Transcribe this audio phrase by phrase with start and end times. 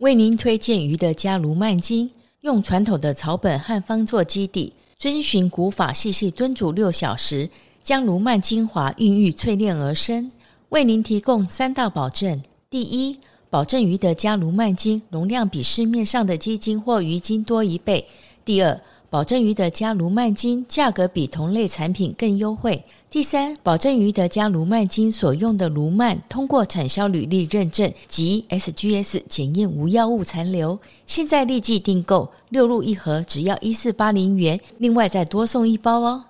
[0.00, 2.10] 为您推荐鱼的加卢曼金，
[2.40, 7.50] 用传统的草本汉方做基底，遵循古法细细炖煮六小时，
[7.82, 10.32] 将卢曼精华孕育淬炼而生，
[10.70, 13.18] 为您提供三大保证：第一，
[13.50, 18.02] 保证鱼的加卢曼金容量比市面上的鸡精或鱼精多一倍；
[18.42, 18.80] 第二，
[19.10, 22.80] 保证鱼德加卢曼金价格比同类产品更优惠。
[23.10, 30.78] 第三，保证鱼德加卢曼金所用的卢曼通过产销履历认证及 SGS 检验无药物残留。
[31.08, 36.24] 现在立即订购，六入一盒，只要一四八零元，另外再多送一包哦。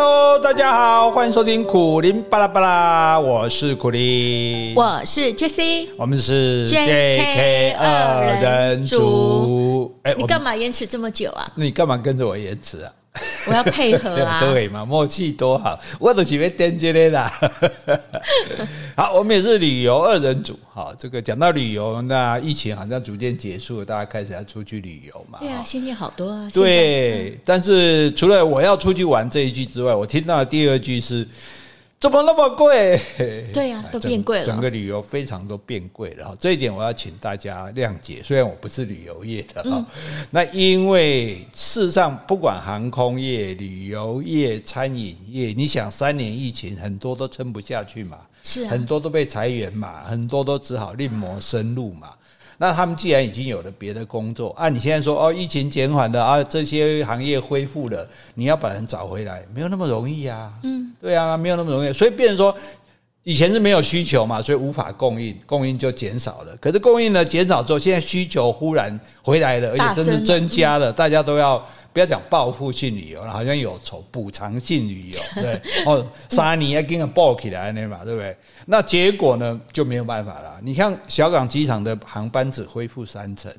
[0.00, 9.92] Hello，大家好，欢迎收听苦林巴拉巴拉，我是苦林，我是 Jessie，我们是 JK 二人组。
[10.04, 11.50] 哎，你干嘛延迟这么久啊？
[11.56, 12.92] 那你干嘛跟着我延迟啊？
[13.46, 17.30] 我要配合啊， 对嘛，默契多好，我都准备点这个啦。
[18.96, 20.58] 好，我们也是旅游二人组。
[20.72, 25.38] 好，这个讲到旅游，那疫情好像逐渐结束了，大家开始要出去旅游嘛。
[25.40, 26.48] 对啊，心情好多啊。
[26.52, 31.26] 对，嗯、但是除了我要出去玩这一句之外，我听到的第二句是。
[32.00, 33.00] 怎么那么贵？
[33.52, 34.44] 对呀、啊，都变贵了。
[34.44, 38.22] 整个旅游非常都变贵了哈，这一点我要请大家谅解。
[38.22, 39.86] 虽然我不是旅游业的哈，嗯、
[40.30, 52.10] 那因为事实上不管航空业、旅游业、餐饮业，你想三年疫情，很多都撑不下去嘛，是、啊，很多都被裁员嘛，很多都只好另谋生路嘛。
[52.58, 60.52] 那他们既然已经有了别的工作，啊，你现在说哦，疫情减缓了啊，这些行业恢复了，你要把人找回来，没有那么容易啊。
[60.64, 62.54] 嗯，对啊，没有那么容易，所以变成说。
[63.24, 66.56] 以前是没有需求嘛，所以无法供应，供应就减少了。
[66.56, 70.90] 可是供应呢减少之后，现在需求忽然回来了，而且真的增加了。
[70.90, 71.58] 大家都要
[71.92, 78.34] 不要讲报复性旅游了，好像有筹补偿性旅游，对哦，三年要给它报起来那嘛，对不对？
[78.64, 80.54] 那结果呢就没有办法了。
[80.62, 83.52] 你看小港机场的航班只恢复三成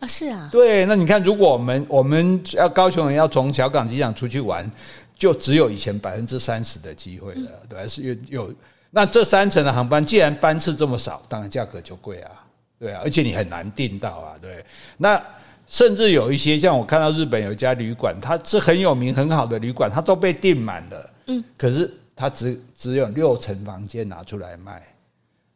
[0.00, 0.84] 啊，是啊，对。
[0.86, 4.68] 那你看，如果我们我们要高雄人要从小港机场出去玩，
[5.16, 8.54] 就只有以前百分之三十的机会了，对，是有有。
[8.96, 12.30] 那这三层的航班，既然班次这么少，当然价格就贵啊，
[12.78, 14.64] 对啊，而且你很难订到啊，对。
[14.96, 15.22] 那
[15.66, 24.82] 甚至有一些像我看到日本有一家旅馆，它是很有名很好的旅馆，它都被订满了，嗯，可是它只只有六层房间拿出来卖，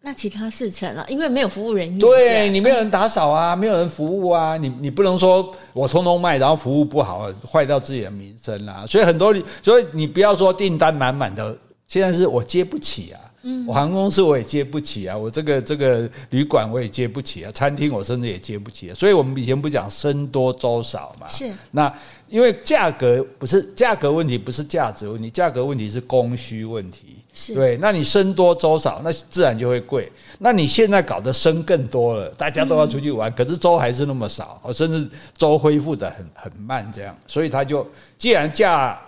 [0.02, 8.84] 那其他四层啊，因为没有服务人员，对，你没有人打扫啊，没有人服务啊，你你不能说我通通卖，然后服务不好，坏掉自己的名声啦。
[8.86, 13.20] 所以很多，所以你不要说订单满满的，现在是我接不起啊。
[13.42, 21.50] 嗯，我航空公司我也接不起啊，我这个这个旅馆我也接不起啊，餐厅我甚至也接不起啊，所以我们以前不讲僧多粥少嘛，是。
[21.70, 21.92] 那
[22.28, 27.76] 因为价格不是价格问题，不是价值问题，价格问题是供需问题，是对。
[27.78, 30.12] 那你生多粥少，那自然就会贵。
[30.38, 35.08] 那你现在搞得生更多了，大家都要出去玩，可是粥还是那么少，甚至
[35.38, 37.86] 粥恢复的很很慢，这样，所以它就
[38.18, 39.00] 既然价。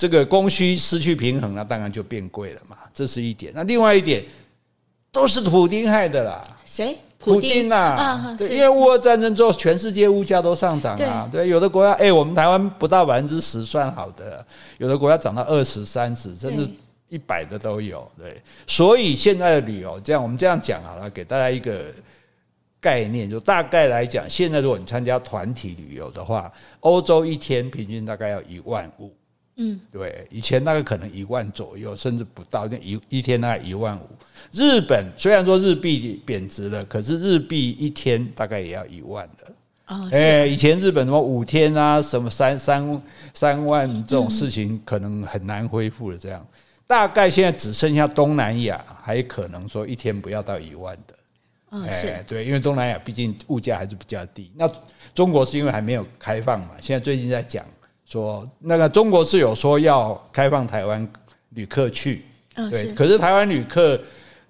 [0.00, 3.52] 这个供需失去平衡，了当然就变贵了嘛，这是一点。
[3.54, 4.24] 那另外一点，
[5.12, 6.42] 都是普丁害的啦。
[6.66, 6.98] 谁？
[7.16, 8.34] 普丁啊？
[8.36, 11.28] 对，因为乌俄战争之后，全世界物价都上涨啊。
[11.30, 14.44] 对，有的国家，哎，我们台湾不到百分之十算好的，
[14.78, 16.68] 有的国家涨到二十、三十，甚至
[17.08, 18.10] 一百的都有。
[18.18, 21.84] 对，所以现在的旅游，这样我们这样讲好了，给大家一个
[22.80, 26.50] 概念，就大概来讲，现在如果你参加团体旅游的话，
[26.80, 29.12] 欧洲一天平均大概要一万五。
[29.60, 34.08] 嗯，对，以前那个可能一万左右，甚至不到，那一一天大概一万五。
[34.52, 39.52] 日本虽然说日币贬值了，可是日币一天大概也要一万的。
[39.88, 43.02] 哦，哎，以前日本什么五天啊，什么三三
[43.34, 46.16] 三万这种事情，可能很难恢复了。
[46.16, 46.46] 这样，
[46.86, 51.14] 大概现在只剩下东南亚还可能说一天不要到一万的。
[51.70, 54.52] 哦，是，对，因为东南亚毕竟物价还是比较低。
[54.54, 54.70] 那
[55.12, 57.66] 中国是因为还没有开放嘛，现在最近在讲。
[58.08, 61.06] 说那个中国是有说要开放台湾
[61.50, 62.24] 旅客去，
[62.54, 64.00] 对，可是台湾旅客，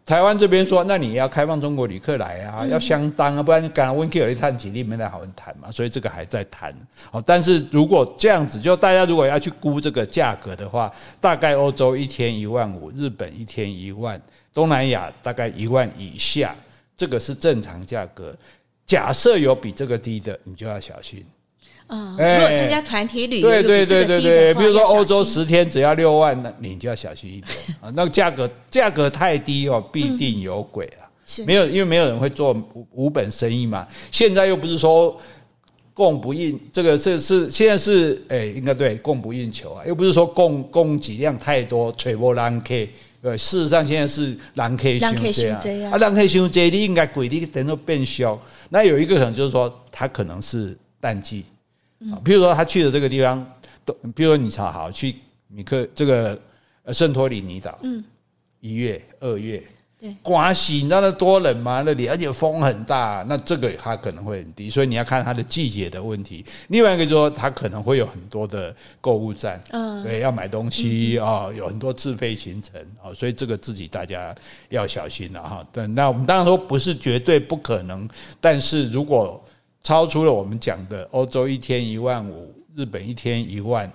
[0.06, 6.72] 台湾这边说，那你要开放中国旅客来啊，要相当啊，不然你敢温 Q 有一探几例没来好谈嘛，所以这个还在谈。
[7.10, 14.20] 好，但是如果这样子，就大家如果要去估这个价格的话，大概欧洲一天一万五，日本一天一万，
[14.54, 16.54] 东南亚大概一万以下，
[16.96, 18.32] 这个是正常价格。
[18.86, 21.26] 假设有比这个低的，你就要小心。
[21.88, 27.90] 嗯，如果参加团体旅游，对对对对对，比如说欧洲十天只要六万，那你就要小心一点 啊。
[27.94, 31.08] 那个价格价格太低哦，必定有鬼啊。
[31.26, 32.56] 是没有，因为没有人会做
[32.92, 33.86] 无本生意嘛。
[34.10, 35.14] 现在又不是说
[35.92, 39.84] 供不应，这个是是现在是哎，应该对供不应求啊。
[39.86, 42.88] 又不是说供供给量太多，吹波浪 K
[43.20, 45.60] 对，事实上现在是人客伤济啊，
[45.92, 48.40] 啊，人客伤济，你应该贵，你等到变小。
[48.70, 51.44] 那有一个可能就是说，它可能是淡季，
[52.12, 53.44] 啊，比如说他去的这个地方，
[53.84, 55.16] 都，比如说你查好去
[55.48, 56.40] 米克这个
[56.92, 58.02] 圣托里尼岛，嗯，
[58.60, 59.62] 一月、二月。
[60.00, 61.82] 对，刮洗，你知道那多冷吗？
[61.84, 66.44] 那里而且风很大，那这个它可能会很低，所以你要看它的季节的问题。
[66.68, 74.32] 另外一个就是说，它可能会有很多的购物站，嗯，对，要买东西啊、有很多自费行程啊、哦，所以这个自己大家
[74.68, 75.66] 要小心了哈。
[75.72, 78.08] 对，那我们当然说不是绝对不可能，
[78.40, 79.44] 但是如果
[79.82, 83.90] 超出了我们讲的欧洲一天一万五，日本一天一万。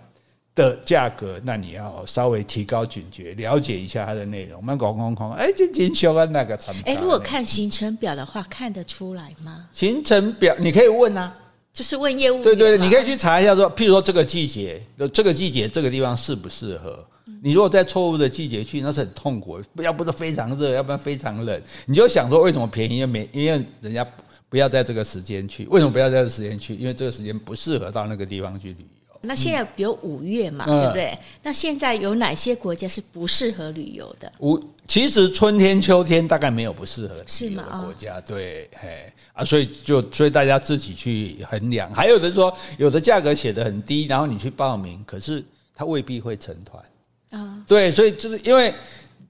[0.56, 4.57] 的价格，那你要稍微提高警觉，了解一下它的内容。
[4.57, 6.83] 我们讲讲讲，哎，这今修啊那个产品。
[6.85, 9.68] 哎，如果看行程表的话，看得出来吗？
[9.74, 11.35] 行程表你可以问啊，
[11.74, 12.44] 就是问业务。
[12.44, 14.79] 对对对，你可以去查一下说，说譬如说这个季节，
[15.12, 17.03] 这个季节这个地方适不适合？
[17.41, 19.59] 你如果在错误的季节去，那是很痛苦。
[19.77, 22.97] 要不是非常热，要不然非常冷，你就想说为什么便宜？
[22.97, 24.07] 因为没因为人家
[24.53, 25.65] 不要在这个时间去。
[25.65, 26.75] 为什么不要在这个时间去？
[26.75, 29.19] 因为这个时间不适合到那个地方去旅游。
[29.21, 31.17] 那现在比如五月嘛，嗯、对不对？
[31.41, 34.31] 那现在有哪些国家是不适合旅游的？
[34.41, 41.91] 五其实春天、秋天大概没有不适合旅游的国家，哦、对，嘿啊，所以就所以大家自己去衡量。
[41.91, 45.44] 还有的说，有的价格写得很低，然后你去报名，可是
[45.75, 46.83] 它未必会成团
[47.31, 47.41] 啊。
[47.41, 48.71] 哦、对，所以就是因为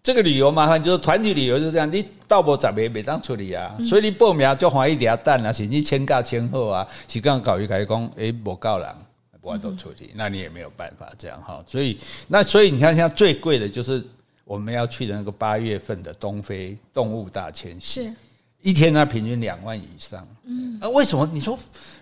[0.03, 8.89] 这个旅游麻烦，就是团体旅游就是这样，你到不怎么没当处理啊，嗯、所以你报名就花一点蛋啊，甚至签价签后啊，是刚搞一改工，哎，不够人。
[9.39, 11.63] 我都处理，那你也没有办法这样哈。
[11.65, 11.97] 所以，
[12.27, 14.03] 那所以你看，现在最贵的就是
[14.43, 18.13] 我们要去的那个八月份的东非动物大迁徙，是
[18.61, 20.27] 一天呢平均两万以上。
[20.43, 21.57] 嗯，啊，为什么你说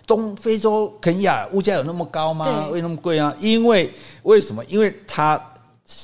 [0.08, 2.66] 东非洲肯亚物价有那么高吗？
[2.68, 3.32] 为那么贵啊？
[3.38, 3.92] 因为
[4.24, 4.64] 为什么？
[4.64, 5.40] 因为它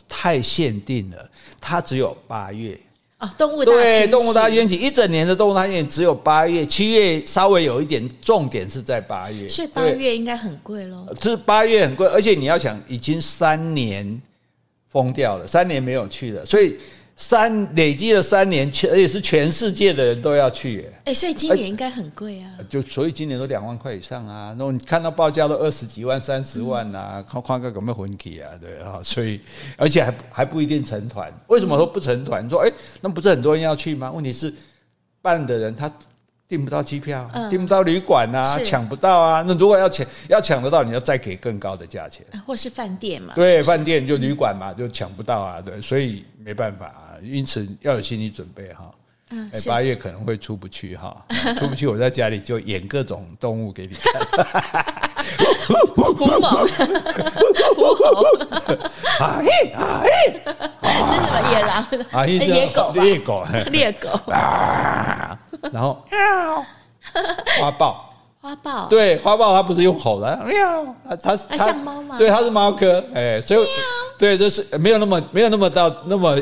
[0.09, 1.31] 太限定了，
[1.61, 2.79] 它只有八月。
[3.19, 11.07] 哦，动物大对动物大迁徙一整年的动物大迁徙只有八月、七月稍微有一点，重点是在八月，所以八月应该很贵喽。
[11.21, 14.21] 这八月很贵，而且你要想，已经三年
[14.91, 16.77] 封掉了，三年没有去了，所以。
[17.21, 22.49] 三累积了三年，全而且是全世界的人都要去，哎，所以今年应该很贵啊。
[22.71, 28.49] 就所以今年都两万块以上啊，那你看到报价都二十几万、三十万啊，看看个有没有分期啊？
[28.61, 29.41] 对啊，所以
[29.77, 31.29] 而且还还不一定成团。
[31.49, 32.47] 为什么说不成团？
[32.47, 32.71] 你说哎，
[33.01, 34.13] 那不是很多人要去吗？
[34.13, 34.55] 问题是
[35.21, 35.93] 办的人他。
[36.49, 39.45] 订不到机票，订不到旅馆啊，抢不到啊。
[39.47, 43.35] 那如果要抢，要抢得到，你要再给更高的价钱，或是饭店嘛？
[43.35, 45.61] 对，饭店就旅馆嘛，就抢不到啊。
[45.61, 47.08] 对，所以没办法啊。
[47.23, 48.91] 因此要有心理准备哈。
[49.31, 51.15] 嗯，八月可能会出不去哈，
[51.59, 54.23] 出不去，我在家里就演各种动物给你看。
[55.95, 56.51] 虎猛，
[57.77, 58.25] 虎猴，
[59.21, 60.09] 啊嘿啊嘿，
[60.45, 61.87] 这是什么野狼？
[62.11, 64.09] 啊，野狗，猎狗，猎狗。
[65.71, 66.65] 然后喵，
[67.61, 72.17] 花豹，花豹，对，花豹它不是用吼的，喵，它它它像猫吗？
[72.17, 73.61] 对，它是猫科，哎，所以
[74.19, 76.37] 对，就是没有那么没有那么到那么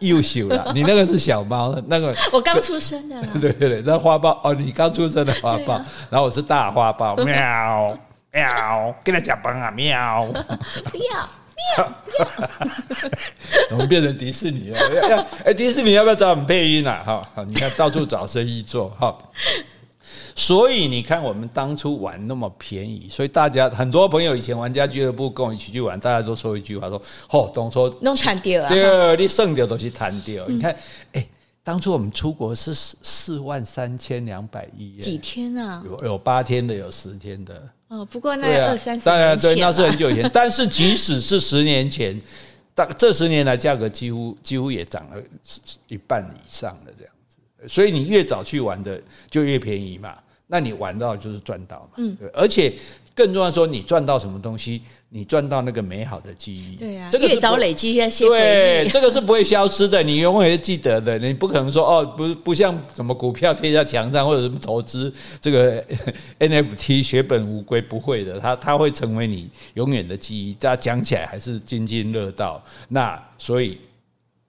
[0.00, 0.70] 优秀了。
[0.74, 5.80] 你那个是小猫，那个我刚出生的， 对对对，那花豹哦，你刚出生的花豹，
[6.10, 7.98] 然后我是大花豹，喵
[8.32, 10.26] 喵，跟他讲崩啊，喵，
[10.90, 11.28] 不要。
[13.70, 17.02] 我们变成迪士尼了，要要哎，迪士尼要不要找我们配音啊？
[17.06, 19.16] 哈，好，你看到处找生意做哈。
[20.34, 27.00] 所以你看，我们当初玩那么便宜，所以大家很多朋友以前玩家俱乐部跟我一起去玩，大家都说一句话说
[27.30, 30.76] ：“哦，当初弄惨掉啊，对，你剩掉都是弹掉。”你看，
[31.12, 31.26] 哎，
[31.62, 35.82] 当初我们出国是四万三千两百亿，几天啊？
[35.84, 37.62] 有有八天的，有十天的。
[37.88, 40.28] 哦，不过那二三十年前，当然对，那是很久以前。
[40.32, 42.18] 但是即使是十年前，
[42.74, 45.22] 大这十年来价格几乎几乎也涨了
[45.88, 47.01] 一半以上的这样子。
[47.68, 49.00] 所以你越早去玩的
[49.30, 50.16] 就越便宜嘛，
[50.46, 51.90] 那你玩到就是赚到嘛。
[51.96, 52.72] 嗯，而且。
[53.14, 54.80] 更重要说，你赚到什么东西？
[55.10, 56.76] 你赚到那个美好的记忆。
[56.76, 61.18] 对呀，这个越早累积一些对，这个是不会消失的，你永远记得的。
[61.18, 65.84] 你不可能说哦，不不像什么股票贴在墙上，或者什么投资这个
[66.40, 70.54] NFT 血本无归，不会的，它它会成为你永远的记忆。
[70.54, 72.64] 大家讲起来还是津津乐道。
[72.88, 73.78] 那所以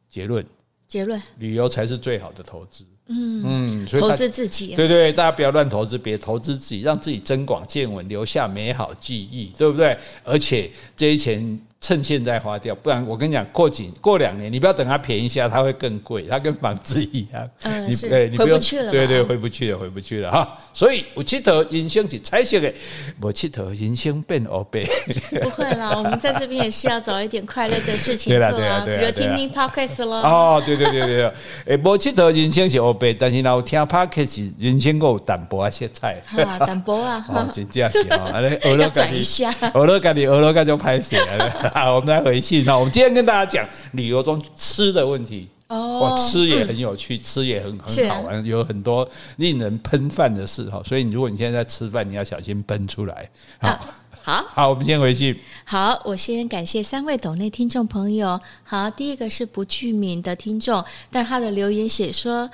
[0.09, 0.45] 结论，
[0.87, 2.85] 结论，旅游才是最好的投资。
[3.13, 9.95] 嗯嗯，所以投资自己，对对，大家不要乱投资，别投资自己，让自己增广见闻，留下美好记忆，对不对？
[10.23, 17.49] 而且这些钱趁现在花掉，不然我跟你讲，过几过两年，你不要等它便宜下，它会更贵，它跟房子一样。
[17.63, 18.89] 嗯，你是，对你不用不去了。
[18.89, 20.57] 对对，回不去了，回不去了哈。
[20.71, 22.73] 所以有七头人生是彩色的，
[23.21, 25.39] 无七头人生变黑白。
[25.41, 30.21] 不会啦，我们在这边也是要找一点快乐的事情 做啊，比如听听 podcast 咯。
[30.21, 31.33] 哦，对对对对，
[31.65, 36.23] 诶，无七头人生是黑白，但是然后听 podcast 人生够淡薄啊些菜。
[36.37, 37.25] 啊，淡薄啊。
[37.27, 41.72] 哦，真正是哦， 要转一下，俄罗干的俄罗斯就拍摄了。
[41.73, 42.63] 好， 我们再回信。
[42.63, 45.49] 哈我们今天跟大家讲旅游中吃的问题。
[45.69, 50.79] 哦，吃也很有趣，嗯、吃也很很好玩，有很多令人喷饭的事哈。
[50.85, 53.27] 所以，如果你现在在吃饭，你要小心喷出来。
[53.59, 53.79] 好，啊、
[54.21, 55.39] 好， 好，我们先回去。
[55.65, 58.39] 好，我先感谢三位抖内听众朋友。
[58.63, 62.47] 好，第一个是不具名的听众，但他的留言写说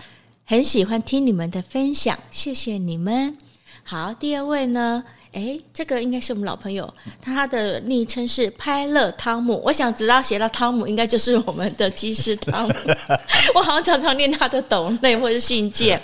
[0.46, 3.38] 很喜欢听你们的分享，谢谢你们。
[3.84, 5.04] 好，第二位呢？
[5.32, 9.62] 哎，这个应该是我们老朋友，他的昵称是拍乐汤姆。
[9.64, 12.74] 我想知道写到汤姆，应该就是我们的技师汤姆。
[13.54, 16.02] 我好像常常念他的抖内或者信件。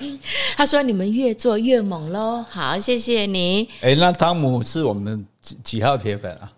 [0.55, 3.67] 他说：“你们越做越猛喽。”好，谢谢你。
[3.82, 6.51] 哎，那汤姆是我们几几号铁粉啊？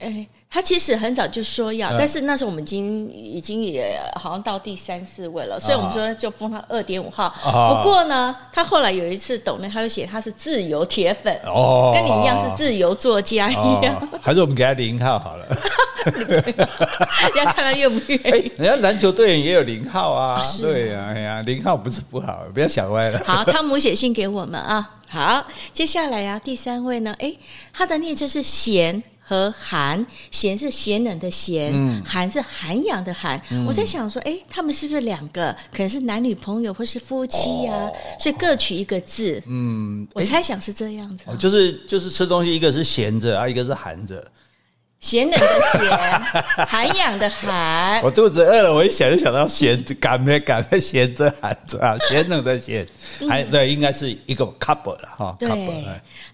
[0.00, 0.26] 哎。
[0.52, 7.32] 他其实很早就说要，但是那时候我们已经已经也好像到第三四位了，所以我们说就封他二点五号。
[7.40, 13.54] 不过呢，他后来有一次抖内，他就写他是自由铁粉，哦，跟你一样是自由作家一
[13.84, 14.08] 样。
[14.20, 15.46] 还是我们给他零号好了，
[17.38, 18.52] 要看他愿不愿意。
[18.58, 23.22] 人家篮球队员也有零号啊，对呀，哎呀，零号不是不好，不要想歪了。
[23.24, 24.96] 好，汤姆写信给我们啊。
[25.08, 27.32] 好，接下来呀，第三位呢，哎，
[27.72, 29.00] 他的昵称是贤。
[29.30, 33.40] 和寒，咸是咸冷的咸，嗯、寒是涵养的寒。
[33.52, 35.56] 嗯、我在想说，哎，他们是不是两个？
[35.72, 37.86] 可能是男女朋友或是夫妻呀、啊？
[37.86, 39.40] 哦、所以各取一个字。
[39.46, 41.36] 嗯，我猜想是这样子、啊。
[41.38, 44.20] 就是就是吃东西，一个是咸着啊，一个是寒着。
[45.00, 48.00] 咸冷的咸，涵养的涵。
[48.04, 52.86] 我肚子饿了，我一想就想到咸，赶没赶在咸着寒着啊，咸冷的咸，
[53.26, 55.34] 还、嗯、对，应该是一个 couple 了哈。
[55.38, 55.48] 对，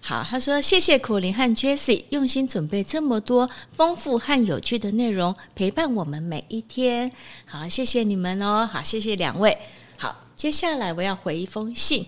[0.01, 7.09] 好，他说谢谢苦林和 Jessie 用心准备这么多丰富和有趣的内容，陪伴我们每一天。
[7.45, 8.69] 好，谢谢你们哦。
[8.71, 9.57] 好，谢谢两位。
[9.97, 12.05] 好，接下来我要回一封信。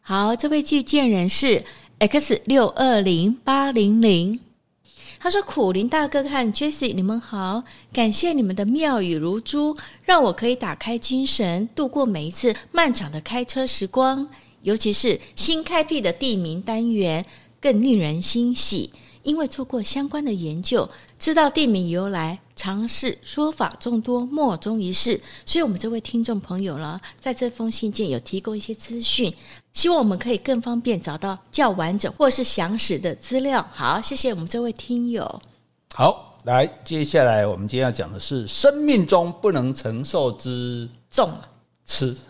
[0.00, 1.62] 好，这位寄件人是
[1.98, 4.40] X 六二零八零零。
[5.22, 7.62] 他说：“苦苓大哥和 Jesse，你们好，
[7.92, 14.26] 感谢你们的妙语如珠，让我可以打开精神，度过每一次漫长的开车时光。
[14.62, 17.26] 尤其是新开辟的地名单元，
[17.60, 18.90] 更令人欣喜。”
[19.22, 25.20] 因为做过相关的研究，知道地名由来，尝试说法众多，莫衷一是。
[25.44, 29.30] 所以，我们这位听众朋友呢，在这封信件有提供一些资讯，
[29.72, 33.64] 希望我们可以更方便找到较完整或是详实的资料。
[33.72, 35.42] 好，谢谢我们这位听友。
[35.94, 41.30] 好，来，接下来我们今天要讲的是生命中不能承受之重
[41.84, 42.16] 吃。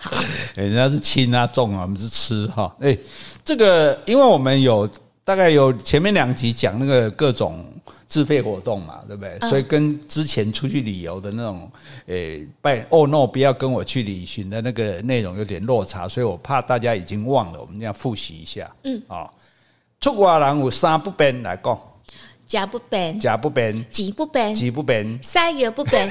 [0.00, 0.10] 好，
[0.54, 2.74] 人家是轻啊重啊，我们是吃哈。
[2.80, 2.96] 哎，
[3.44, 4.88] 这个因为我们有
[5.24, 7.64] 大概有前面两集讲那个各种
[8.06, 9.38] 自费活动嘛，对不对？
[9.48, 11.70] 所以跟之前出去旅游的那种，
[12.06, 18.70] 诶，拜哦 no，不要跟我去旅行的那个内容有点落差，所以我怕大家已经忘了，我们要复习一下。
[18.84, 19.30] 嗯，啊，
[19.98, 21.78] 出外人有三不便来讲。
[22.46, 26.08] 食不便，食不便，钱不便，钱不便，塞油不便，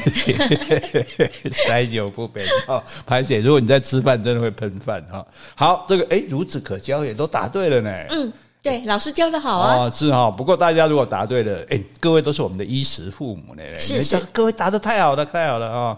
[1.52, 2.46] 塞油不便。
[2.68, 5.26] 哦，排姐，如果你在吃饭，真的会喷饭哈。
[5.56, 7.92] 好，这个哎，孺子可教也都答对了呢。
[8.10, 9.76] 嗯，对，老师教的好啊。
[9.76, 10.32] 哦，是哈。
[10.32, 13.64] 不过大家如果答对了，哎，各位都是我们的衣食父母呢。
[13.78, 15.98] 是是，各位答的太好了，太好了啊。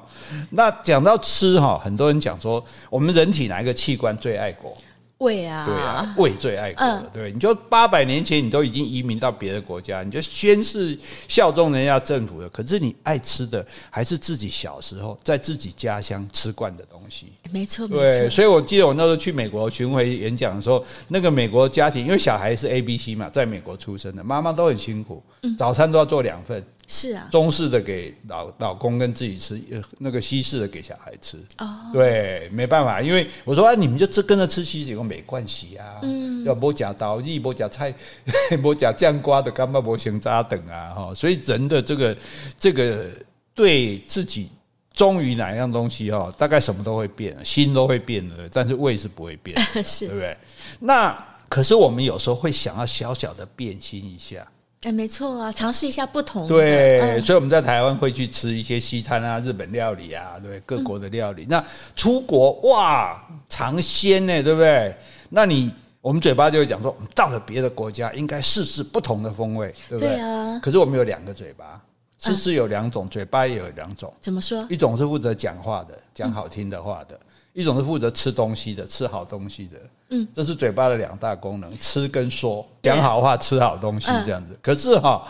[0.50, 4.76] 那讲到吃哈，很多人讲说，我们人体哪一个器官最爱国？
[5.20, 12.50] 胃啊，对啊，胃最爱国了，对，你就八百年前你都已经移民到别的国家，你就宣誓效忠人家政府了。
[12.50, 17.32] 可是你爱吃的还是自己小时候在自己家乡吃惯的东西。
[17.52, 18.30] 没错，对，没错。
[18.30, 25.24] 所以我记得我那时候去美国巡回演讲的时候，那个美国家庭因为小孩是 A B C 嘛，在美国出生的，妈妈都很辛苦，
[25.58, 26.62] 早餐都要做两份。
[26.88, 29.60] 是啊，中式的给老老公跟自己吃，
[29.98, 31.38] 那个西式的给小孩吃。
[31.58, 36.00] 哦，对，没办法，因为我说啊，你们就吃跟着吃西式，我没关系啊。
[36.04, 37.94] 嗯，要不夹刀意，不夹菜，
[38.62, 40.94] 不夹酱瓜的，干嘛不行渣等啊？
[40.94, 42.18] 哈，所以人的这个
[42.60, 43.10] 这个
[43.54, 44.50] 对自己
[44.94, 50.38] 忠于哪一样东西哈，大概什么都会变，心都会变的，但是胃是不会变， 是，对不对？
[50.80, 51.18] 那
[51.50, 54.46] 可是我们有时候会想要小小的变心一下。
[54.86, 56.48] 哎，没错啊，尝试一下不同的。
[56.48, 61.44] 对，嗯、所以我们在台湾会去吃一些西餐啊、日本料理啊，对，各国的料理。
[61.46, 61.66] 嗯、那
[61.96, 64.96] 出国哇，尝鲜呢，对不对？
[65.30, 70.10] 那你我们嘴巴就会讲说，我们到了别的国家应该试试不同的风味，对不对？
[70.14, 70.60] 对啊。
[70.60, 71.82] 可是我们有两个嘴巴，
[72.20, 74.14] 吃吃有两种，嘴巴也有两种。
[74.22, 74.64] 怎么说？
[74.70, 77.16] 一种是负责讲话的，讲好听的话的；
[77.56, 79.78] 一种是负责吃东西的，吃好东西的。
[80.10, 84.56] 嗯，这是嘴巴的两大功能，吃跟说，讲好话，吃好东西这样子。
[84.62, 85.28] 可是哈，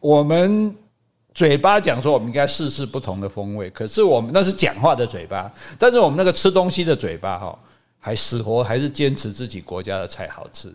[0.00, 0.76] 我们
[1.32, 7.58] 嘴巴讲说我们应该试试不同的风味，可是我们那是讲话的嘴巴，但是我们那个吃东西的嘴巴哈。
[8.00, 10.72] 还死活还是坚持自己国家的菜好吃，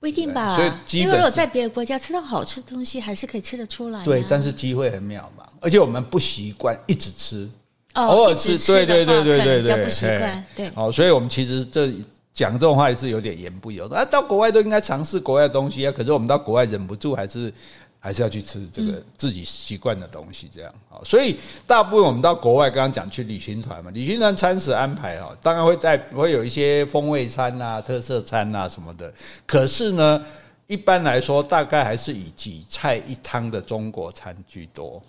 [0.00, 0.56] 不一定吧？
[0.56, 4.04] 所以，因为如果在别的国家吃到好吃的东西，还是可以吃得出来。
[4.04, 7.48] 对，但是机会很渺茫，而且我们不习惯一直吃，
[7.94, 10.44] 偶尔吃，对对对对对对，不习惯。
[10.56, 11.92] 对，好，所以我们其实这
[12.32, 14.04] 讲这种话也是有点言不由衷啊。
[14.04, 17.52] 到国外都应该尝试国外的东西啊，可是我们到国外忍不住还是。
[18.02, 20.96] 还是要去吃这个自己习惯的东西，这样啊。
[21.04, 29.12] 所以大部分我们到国外，刚刚讲去旅行团嘛，旅行团餐食安排哈，当然会在会有一些风味餐啊、特色餐啊什么的。
[29.46, 30.24] 可是呢，
[30.66, 35.02] 一般来说，大概还是以几菜一汤的中国餐居多。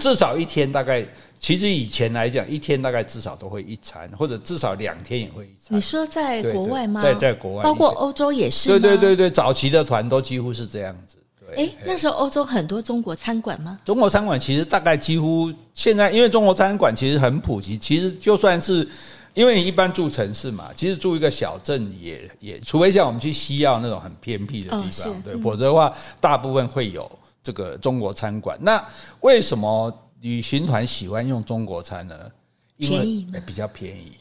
[0.00, 1.04] 至少一天大概，
[1.38, 5.76] 其实以前来讲，一天大概至少都会一餐，或者至少两天也会一餐。
[5.76, 7.00] 你说在国外吗？
[7.00, 8.68] 在在国外，包括欧洲也是。
[8.68, 11.16] 对对对对，早期的团都几乎是这样子。
[11.56, 13.78] 哎，那时候欧洲很多中国餐馆吗？
[13.82, 17.78] 中国餐馆其实大概几乎现在，因为中国餐馆其实很普及。
[17.78, 18.86] 其实就算是
[19.32, 25.90] 因为你一般住城市嘛，其实住一个小镇也也，除非像我们去西澳那种很偏僻的地方，对，否则的话，
[26.20, 27.10] 大部分会有
[27.48, 28.58] 这个中国餐馆。
[28.60, 28.78] 那
[29.20, 29.90] 为什么
[30.20, 32.30] 旅行团喜欢用中国餐呢？
[32.76, 32.90] 因
[33.32, 34.12] 为比较便宜。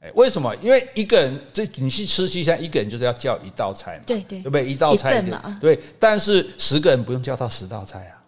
[0.00, 0.52] 哎为什么？
[0.56, 4.66] 因为一个人，这你去吃西餐，一个人就是要叫一道菜嘛，对对，对不对？
[4.66, 5.78] 一道菜嘛，对。
[5.96, 8.18] 但是十个人不用叫到十道菜啊。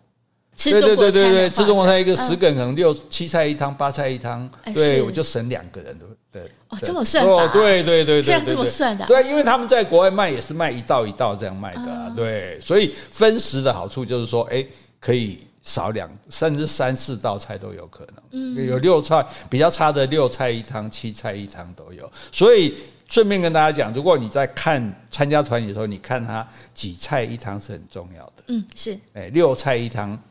[0.56, 6.42] 吃中国菜，对对对对，吃中国菜一个十个人可能六七菜一汤，八菜一汤，对，我就省两个人的对。
[6.68, 9.06] 哦，这么算哦，对对对对，这样这么算的。
[9.06, 12.58] 对，因为他们在国外卖也是卖一道一道这样卖的，对。
[12.60, 14.64] 所以分食的好处就是说，哎，
[15.00, 15.38] 可以。
[15.64, 22.06] 少两甚至三四道菜都有可能，嗯，有六菜比较差的六菜一汤、七菜一汤都有。
[22.30, 22.74] 所以
[23.08, 28.32] 顺便跟大家讲，如果你在看参加团的时候，你看它几菜一汤是很重要的。
[28.48, 28.98] 嗯，是。
[29.14, 30.22] 哎，六菜一汤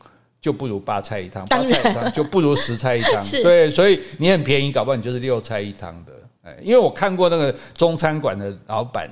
[0.44, 3.18] 就不如八菜一汤，八菜一汤就不如十菜一汤。
[3.42, 6.12] 对，所以你很便宜，搞不好你就是六菜一汤的。
[6.42, 9.08] 哎，因为我看过那个中餐馆的老板。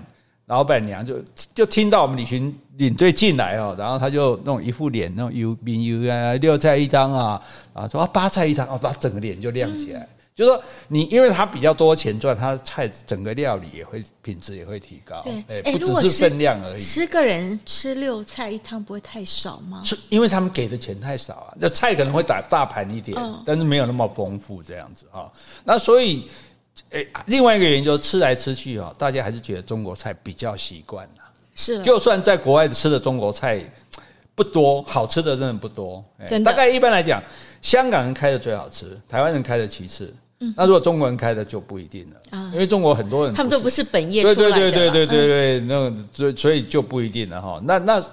[0.47, 1.23] 老板娘就
[1.55, 7.42] 就听到我们旅行领队进来哦，然后他就弄一副脸，那种油饼油啊，六菜一汤啊，
[7.73, 10.01] 啊说啊八菜一汤哦，他整个脸就亮起来。
[10.01, 15.23] 嗯、就说你，因为它比较多钱赚，他菜整个料理也会品质也会提高。
[15.23, 16.81] 对，不只是分量而已。
[16.81, 19.83] 十个人吃六菜一汤不会太少吗？
[19.85, 25.31] 是因为他们给的钱太少啊，这菜可能会打大盘一点，但是没有那么丰富这样子啊。
[25.64, 26.29] 那所以。
[26.88, 31.23] 诶，另外一个原因就是吃来吃去啊，大家还是觉得中国菜比较习惯了。
[31.55, 33.62] 是，就算在国外吃的中国菜
[34.35, 36.03] 不多，好吃的真的不多。
[36.27, 37.23] 真的，大概一般来讲，
[37.61, 40.14] 香港人开的最好吃，台湾人开的其次。
[40.42, 44.40] 嗯，那如果中国人开的就不一定了啊，因为中国很多人他们都不是本业出来的。
[44.40, 47.61] 对对对对对对对，那所以所以就不一定了哈。
[47.64, 48.05] 那那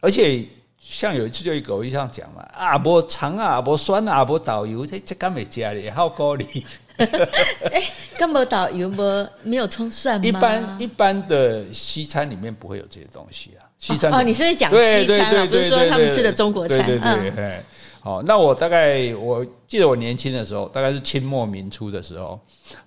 [0.00, 0.46] 而且
[0.78, 6.64] 像有一次就一狗一样讲嘛，阿伯长啊，伯酸啊，伯导游这这干没加的，好高哩。
[6.96, 7.82] 哎，
[8.16, 9.02] 干嘛导游不
[9.42, 10.24] 没有葱蒜吗？
[10.24, 13.66] 一般一般的西餐里面不会有这些东西啊。
[13.80, 16.86] 西餐哦，你是在讲西餐啊，不是说他们吃的中国餐。
[16.86, 17.64] 对对对，
[18.04, 22.38] 好，那我大概我记得我年轻的时候，大概是清末民初的时候，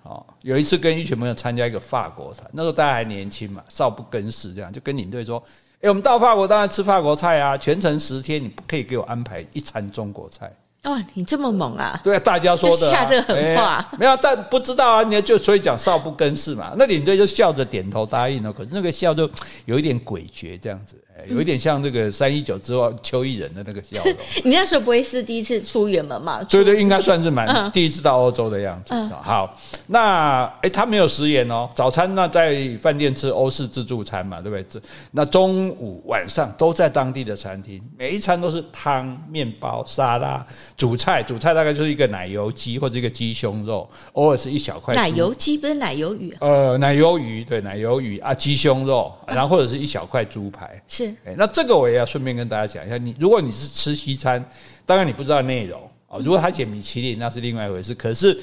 [0.04, 5.42] 哦，有一次跟一群朋友参加一个法国团，那时候大家还年轻嘛，少不更事，这样就跟领队说
[5.82, 12.00] ：“哎，我们到法国当然吃法国菜啊，全程十天你不可以给我安排一餐中国菜。”哦，你这么猛啊！
[12.04, 15.02] 对啊，大家说的、啊、下这个狠话、欸，没有，但不知道啊。
[15.02, 16.72] 你就所以讲少不更事嘛。
[16.76, 19.28] 那领队就笑着点头答应了，可是那个笑就
[19.66, 20.96] 有一点诡谲，这样子。
[21.26, 24.14] 有一点像这个三一九之后邱毅人的那个笑容。
[24.44, 26.40] 你那时候不会是第一次出远门嘛？
[26.44, 28.94] 对对，应该算是蛮第一次到欧洲的样子。
[29.20, 29.52] 好，
[29.88, 31.68] 那哎，他没有食言哦。
[31.74, 34.80] 早餐那在饭店吃欧式自助餐嘛，对不对？
[35.10, 41.22] 那中午晚上都在当地的餐厅，每一餐都是汤、面包、沙拉、主菜。
[41.22, 44.94] 主菜大概就是一个奶油鸡或者一个鸡胸肉，偶尔是一小块。
[44.94, 46.36] 奶油鸡不是奶油鱼？
[46.40, 51.06] 呃，奶油鱼对，奶油鱼啊，鸡胸肉，然后或者是一小块猪排是。
[51.24, 52.96] 哎，那这个我也要顺便跟大家讲一下。
[52.98, 54.44] 你如果你是吃西餐，
[54.84, 56.18] 当然你不知道内容啊。
[56.18, 57.94] 如果他写米其林，那是另外一回事。
[57.94, 58.38] 可是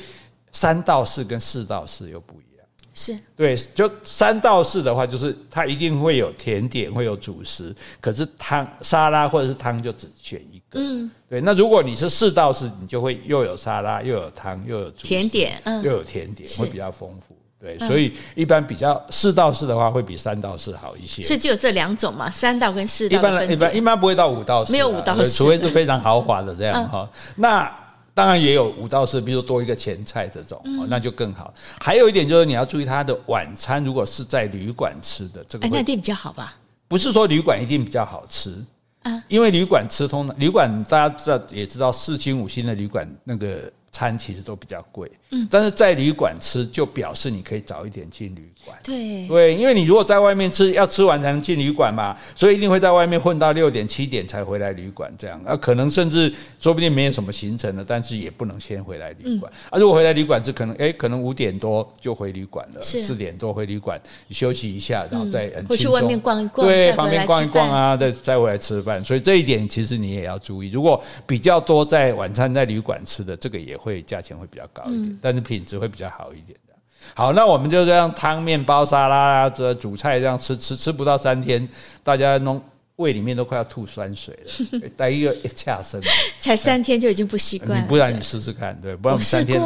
[0.52, 2.66] 三到四跟四到四又不一样。
[2.94, 7.76] 是对，就三到四的话，就是它一定会有甜点，会有主食。
[8.00, 10.55] 可是汤、沙拉或者是汤就只选一个。
[10.76, 11.42] 嗯，对。
[11.42, 17.36] 那如果你是四到四，你就会又有沙拉，又有汤，又有，甜点，嗯，又有甜点，会比较丰富。
[17.60, 21.24] 对，所以一般比较四道式的话，会比三道式好一些。
[21.24, 22.30] 是只有这两种嘛？
[22.30, 23.18] 三道跟四道。
[23.18, 27.10] 一般一般一般不会到五道式，没有五道式，除非是非常豪华的这样哈。
[27.38, 27.74] 那
[28.14, 31.52] 当然也有五道式，比如说多一个前菜这种，那就更好。
[31.80, 36.56] 还有一点就是你要注意，它的晚餐如果是在旅馆吃的，这个那店比较好吧？
[36.88, 38.64] 不是说旅馆一定比较好吃
[39.06, 43.72] 啊，因为旅馆吃通旅馆大家知道也知道，四星五星的旅馆那个。
[43.96, 49.28] 餐其实都比较贵，嗯，但是在旅馆吃就表示你可以早一点进旅馆，对。
[49.28, 76.75] 对，因为你如果在外面吃，要吃完才能进旅馆嘛，所以一定会在外面混到六点七点才回来旅馆这样，啊，可能甚至说不定没有什么行程了，但是也不能先回来旅馆，啊，如果回来旅馆是可能，哎，可能五点多就回旅馆了，四点多回旅馆休息一下，然后再回去外面逛一逛，对，旁边逛一逛啊，再再回来吃饭，所以这一点其实你也要注意，如果比较多在晚餐在旅馆吃的，这个也会价钱会比较高一点，但是品质会比较好一点的。
[77.14, 81.68] 好，那我们就这样汤面包沙拉啊，这主菜这样吃吃吃不到三天，
[82.04, 82.62] 大家弄
[82.96, 84.90] 胃里面都快要吐酸水了。
[84.98, 86.02] 待一个一恰生，
[86.40, 89.62] 才三天就已经不习惯，你不然你试试看，对，不然三天，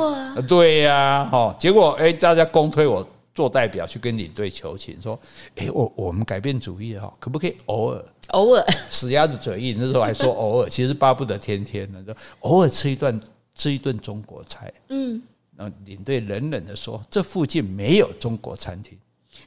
[0.48, 5.20] 对呀，哈，结果哎，大家公推我做代表去跟领队求情，说，
[5.56, 8.04] 哎，我我们改变主意哈，可不可以偶尔？
[8.30, 8.66] 偶尔。
[8.90, 12.00] 死鸭子嘴硬，那时候还说偶尔，其实巴不得天天呢，
[12.42, 13.20] 偶尔吃一顿。
[13.56, 15.22] 吃一顿中国菜，嗯，
[15.60, 18.98] 然后领队冷冷的说：“这附近没有中国餐厅。”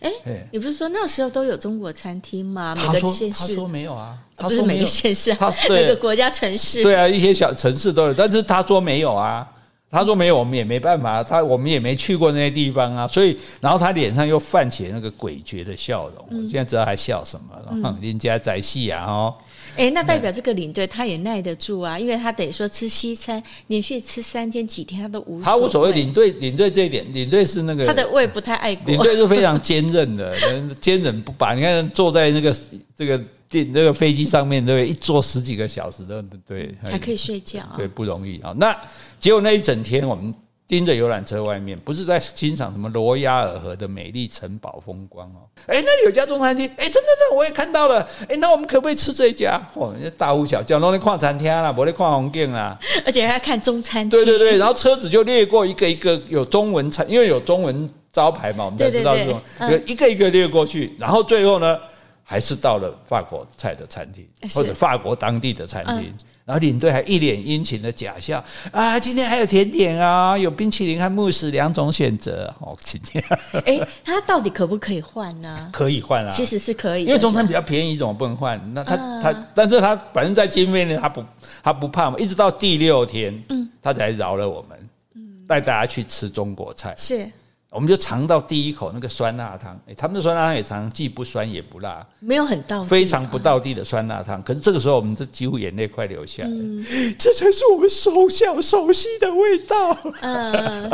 [0.00, 0.12] 哎，
[0.52, 2.74] 你不是说那时候都有中国餐厅吗？
[2.76, 9.48] 他说：“他说没有啊，不是每个县市，他每个国家城市，对啊，一些小城市都有，但是他说没有啊。”
[9.90, 17.98] 他说没有，我们也没办法，他我们也没去过那些地方啊，所以然后他脸上又泛起那个诡谲的笑容，嗯、现在知道还笑什么了？
[18.00, 19.36] 人家在戏啊，哦，
[19.76, 25.92] 哎，那代表这个领队他也耐得住啊，因为他等于说吃西餐连续吃三天几天他都无所谓，他无所谓。
[25.92, 30.34] 领队领队这一点，领队是那个他的胃不太爱国，领队是非常坚韧的，
[30.80, 31.54] 坚韧不拔。
[31.54, 32.54] 你看坐在那个
[32.96, 33.70] 这个电。
[33.72, 38.54] 那个飞机上面对，一坐十几个小时的对，还可以睡觉啊，对，不容易啊。
[38.56, 38.74] 那
[39.18, 40.32] 结果那一整天我们
[40.66, 45.44] 盯着游览车外面，不是在欣赏什么罗亚尔河的美丽城堡风光哦。
[45.66, 48.00] 哎，那里有家中餐厅，哎，真的真的，我也看到了。
[48.28, 49.60] 哎，那我们可不可以吃这一家？
[49.74, 54.10] 嚯，人家大呼小叫，让你看餐厅啦，不能看风景啦，而且还要看中餐厅。
[54.10, 61.78] 对对对，然后车子就掠过一个一个有中文餐，因为有中文招牌嘛，我们才知道这种，有一个一个掠过去，然后最后呢？
[62.24, 73.22] 还是到了法国菜的餐厅，或者法国当地的餐厅，然后领队还一脸殷勤的假笑啊，今天还有甜点啊，有冰淇淋和慕斯两种选择 哦，今天。
[73.64, 75.70] 哎，他到底可不可以换呢？
[75.72, 78.60] 可以换啊，其实是可以，因为中餐比较便宜，怎么不能换？
[78.74, 81.24] 那他他，但是他反正在经费呢，他不
[81.62, 87.30] 他不怕嘛，一直到第六天，嗯，他才饶了我们，嗯，带大家去吃中国菜是。
[87.72, 94.42] 我们就尝到第一口那个酸辣汤，哎，他们的酸辣汤也常常既不酸也不辣，没有很道地，非常不到地的酸辣汤。
[94.42, 96.84] 可是这个时候，我们这几乎眼泪快流下来，嗯、
[97.18, 99.96] 这才是我们熟悉熟悉的味道。
[100.20, 100.90] 嗯，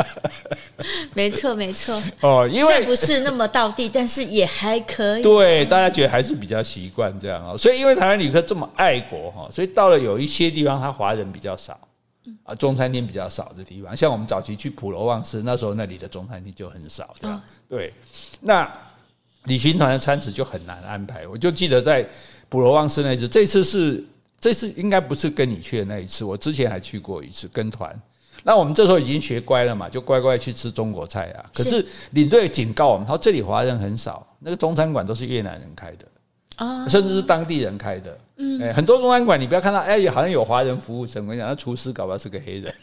[1.13, 2.01] 没错没错。
[2.21, 5.21] 哦，因为不是那么到地，但是也还可以。
[5.21, 7.57] 对，大家觉得还是比较习惯这样哦。
[7.57, 11.77] 所以，因为台湾旅客这么爱国哈，所以到了有一些地方，他华人比较少。
[12.43, 17.93] 啊，中餐厅比较少的地方，像我们早期去普罗旺斯，那时候那里的中餐厅就很少，这样、哦、对。
[18.41, 18.71] 那
[19.45, 21.25] 旅行团的餐食就很难安排。
[21.27, 22.07] 我就记得在
[22.49, 24.03] 普罗旺斯那次，这次是
[24.39, 27.93] 这次应该不是跟你去的那一次，我之前还去过一次跟团。
[28.43, 31.45] 那我们这时候已经学乖了嘛，就乖乖去吃中国菜啊。
[31.53, 36.05] 可是领队警告我们，他说这里华人很少，那个中餐馆都是越南人开的。
[36.87, 42.73] 甚至是当地人开的，嗯，哎，很多中餐馆你不要看到，哎，好像有华人服务生，我跟你讲，那厨师搞不好是个黑人，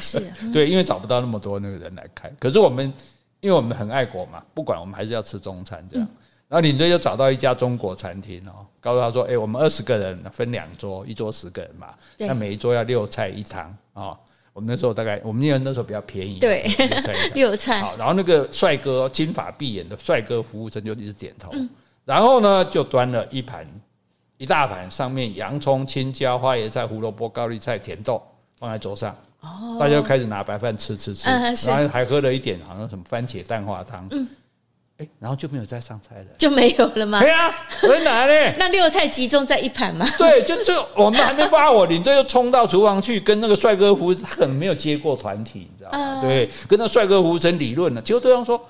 [0.00, 0.20] 是，
[0.52, 2.30] 对，因为找不到那么多那个人来开。
[2.38, 2.92] 可是我们，
[3.40, 6.08] 因为我们很爱国嘛，不管我们还是要吃中餐这样。
[6.48, 14.14] 然后领队就找到一家中国餐厅哦，告诉他说，哎，我们二十个人分两桌，一桌十个人嘛，那每一桌要六菜一汤啊。
[14.52, 16.62] 我们那时候大概，我们因为那时候比较便宜，对，
[17.32, 17.80] 六菜。
[17.80, 21.50] 好，然后那个帅哥金发碧眼的帅哥服务生就一直点头。
[22.04, 23.66] 然后呢，就端了一盘
[24.38, 28.20] 一大盘，上面洋葱、青椒、花椰菜、胡萝卜、高丽菜、甜豆
[28.58, 34.26] 放在桌上，哦，大家就开始拿白饭吃吃吃，然后还喝了一点好像什么番茄蛋花汤，嗯，
[34.98, 37.20] 哎，然后就没有再上菜了，就没有了吗？
[37.20, 38.54] 对啊，回来呢？
[38.58, 40.04] 那六菜集中在一盘吗？
[40.18, 46.20] 对，就就我们还没发火，领队又冲到厨房去跟那个帅哥服务生，他可能没有接过团体，你知道吗？
[46.20, 48.60] 对，跟那帅哥服务生理论了，结果对方说。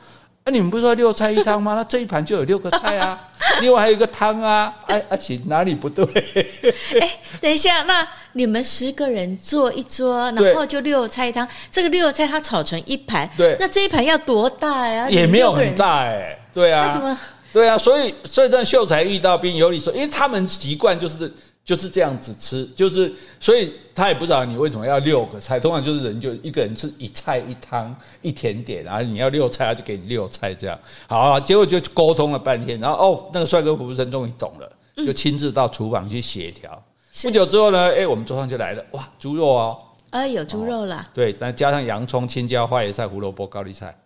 [0.44, 1.74] 啊，你们不是说六菜一汤吗？
[1.78, 3.28] 那这一盘就有六个菜啊，
[3.62, 6.04] 另外还有一个汤啊，哎哎，行，哪里不对？
[7.00, 15.08] 哎，等一下，那你们十个人坐一桌，然后就六菜一汤，这个六菜它炒成一盘，对，那这一盘要多大呀？
[15.08, 17.16] 也没有很大哎，对啊，那怎么？
[17.52, 21.32] 对啊，所以所以这秀才遇到兵，有理说，因为他们习惯就是。
[21.64, 30.76] 就是这样子吃，就是所以他也不知道你为什么要六个菜，通常就是人就一个人吃一菜一汤一甜点，然后你要六菜，他就给你六菜这样。
[31.06, 34.72] 好啊，结果就沟通了半天，然后哦，那个帅哥服务生终于懂了，
[35.06, 36.82] 就亲自到厨房去协调。
[37.22, 39.78] 不久之后呢，哎，我们桌上就来了，哇，猪肉哦，
[40.10, 43.96] 啊，有猪肉了，对，再加上洋葱、青椒、花椰菜、胡萝卜、高丽菜，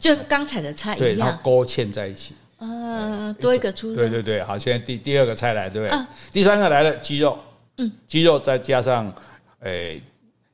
[0.00, 2.34] 就刚才的菜一样，对，然后勾芡在一起。
[2.60, 3.94] 嗯，多一个猪肉。
[3.94, 5.96] 对对对，好，现在第第二个菜来，对不对？
[5.96, 7.38] 嗯、第三个来了鸡肉，
[7.76, 9.06] 嗯，鸡肉再加上，
[9.60, 10.02] 诶、欸，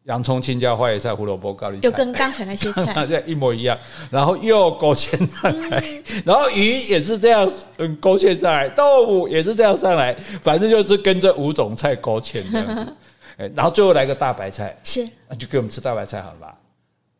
[0.04, 3.78] 洋葱、青椒、花椰菜、胡萝卜、高丽菜，就跟刚才那些菜 这一模一样。
[4.10, 12.92] 然后又勾芡上来，嗯、然后鱼也是这样，嗯，勾芡上来，豆腐也是这样上来，反正就是跟这五种菜勾芡这样子。
[13.38, 16.54] 哎，然后最后来个大白菜，是，那就给我们吃大白菜好了吧？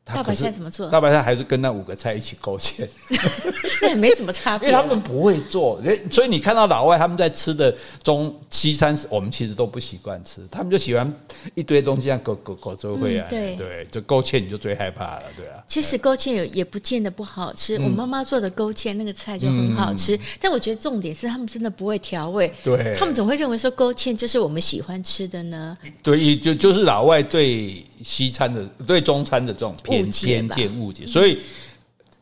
[0.05, 0.91] 大白菜怎么做？
[0.91, 2.87] 大白菜还是跟那五个菜一起勾芡，
[3.81, 4.69] 那也没什么差别。
[4.69, 10.47] 因为他们不会做，所以你看到老外他们在吃的中西餐，我们其实都不习惯吃。
[10.51, 11.11] 他们就喜欢
[11.55, 15.65] 一堆东西，像勾勾勾就会啊，对对，就勾芡你就最害怕了，对啊。
[15.67, 20.19] 其实勾芡也也不见得不好吃，我妈妈做的勾芡那个菜就很好吃。
[20.39, 25.75] 但我觉得重点是他们真的不会调味，对，他们总会认为说勾芡就是我们喜欢吃的呢。
[26.03, 29.75] 对，就就是老外对西餐的对中餐的这种。
[29.83, 31.41] 偏见误解，所以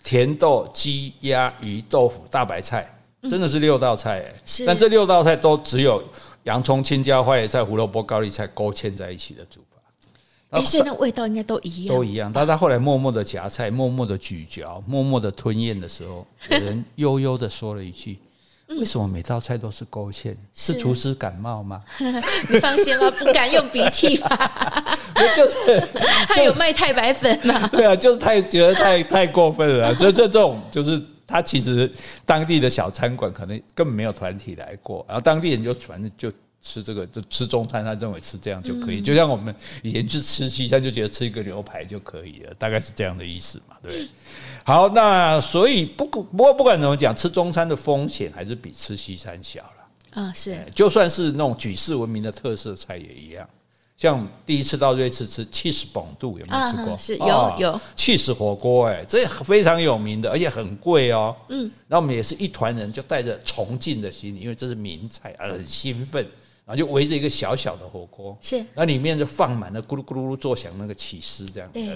[0.03, 2.93] 甜豆、鸡、鸭、鱼、豆腐、大白菜，
[3.31, 4.35] 真的是六道菜哎。
[4.45, 6.03] 是，但这六道菜都只有
[6.43, 9.81] 洋葱、青椒、花椰菜、胡萝卜、高丽菜勾芡在一起的煮法。
[10.51, 12.33] 哎，所以那味道应该都一样，都一样。
[12.33, 18.19] 但他后来默默的夹菜，默默的咀嚼，默默的吞咽的时候， 有人悠悠的说了一句。
[18.79, 20.35] 为什么每道菜都是勾芡？
[20.55, 21.83] 是厨师感冒吗？
[22.49, 24.97] 你放心吧，不敢用鼻涕吧？
[25.37, 25.89] 就是
[26.29, 27.67] 他有卖太白粉嘛？
[27.69, 29.95] 对啊，就是太觉得太太过分了。
[29.95, 31.91] 所以这这种就是他其实
[32.25, 36.33] 当地的小餐馆可能根本没有团体来过，然后当地人就反正就。
[36.63, 44.07] 吃这个就吃中餐，他认为吃这样就可以，就像我们以前去吃西餐，就觉得吃一个牛排就可以了，大概是这样的意思嘛，对。
[44.65, 50.33] 好，那所以不不过不管怎么讲，吃中餐的风险还是比吃西餐小了啊。
[50.33, 53.45] 是，就算是那种举世闻名的特色菜也一样。
[53.97, 56.97] 像第一次到瑞士吃起司봉 두， 有没有吃过？
[56.97, 61.37] 是有有 cheese 火锅，哎，这非常有名的，而且很贵哦。
[61.49, 66.25] 嗯，那我们也是一团人，就带着崇敬的心理，因为这是名菜，而很兴奋。
[66.73, 71.87] 然后就围着一个小小的火锅，是，那里面就放满了咕噜咕噜噜作响那个起司这样，对，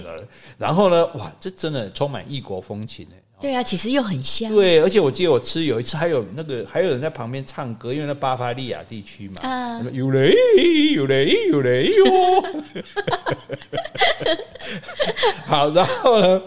[0.57, 3.17] 然后呢，哇，这真的充满异国风情哎。
[3.39, 4.51] 对啊，其实又很香。
[4.51, 10.33] 对，而且我记得我吃有一次还有那个还有人在旁边唱歌，因为那巴伐利亚地区嘛，啊，有雷
[10.95, 12.43] 有雷有雷哟。
[15.45, 16.41] 好，然后呢，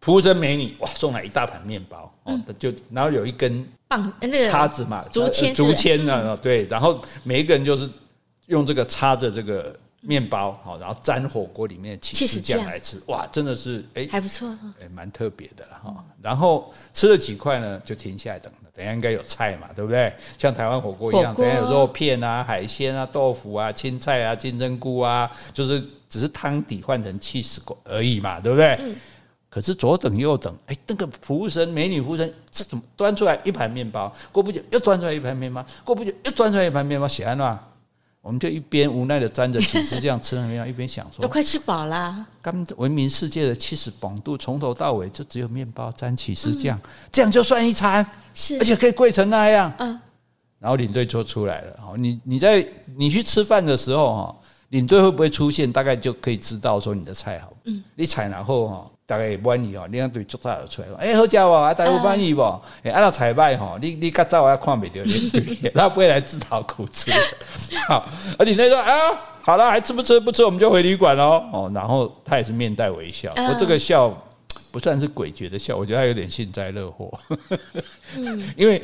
[0.00, 3.66] 服务生美女哇，送来一大盘面包哦，就然后有一根。
[3.90, 6.36] 棒，那个叉子嘛，竹签，竹签呢？
[6.36, 7.90] 对，然后每一个人就是
[8.46, 14.48] 用这个插着这个面包，好，然后沾火锅里面的起司酱来吃，哇，真的是哎，还不错，
[14.80, 15.92] 哎，蛮特别的哈。
[16.22, 20.14] 然后吃了几块呢，就停下来等了，等下应该有菜嘛，对不对？
[20.38, 28.78] 像台湾火锅一样，等下有肉片啊、海鲜啊、豆腐啊、青菜啊、金针菇啊，就是只是汤底换成起司而已嘛，对不对？
[29.50, 34.14] 可是左等右等，哎，那个服务生，美女服务生，这怎么端出来一盘面包？
[34.30, 37.60] 过不久又端出来一盘面包，过不久又端出来一盘面包，写完了，
[38.22, 42.24] 我们就一边无奈的沾着起司这样吃了面包，一边想说，都快吃饱啦。
[42.40, 49.72] 刚闻名世界的起司봉 두， 从头到尾就只有面包沾起司酱，嗯、这样就算一餐，是，而且可以贵成那样。
[49.80, 50.00] 嗯，
[50.60, 54.36] 然后领队就出来了，你你在你去吃饭的时候哈，
[54.68, 55.70] 领队会不会出现？
[55.72, 57.52] 大概就可以知道说你的菜好。
[57.64, 58.90] 嗯，你采然后哈。
[59.10, 61.50] 大概满意哦，你两对做菜出来，哎，好食不？
[61.52, 62.42] 啊，大家有满意不？
[62.84, 67.10] 哎，按照菜卖吼，你你较早我还看不到你对，他不会来自讨苦吃。
[67.88, 68.06] 好，
[68.38, 68.92] 而且那说啊，
[69.42, 70.20] 好了，还吃不吃？
[70.20, 71.42] 不吃我们就回旅馆喽。
[71.52, 74.16] 哦，然后他也是面带微笑，我这个笑
[74.70, 77.12] 不算是诡谲的笑，我觉得他有点幸灾乐祸。
[78.16, 78.80] 嗯， 因为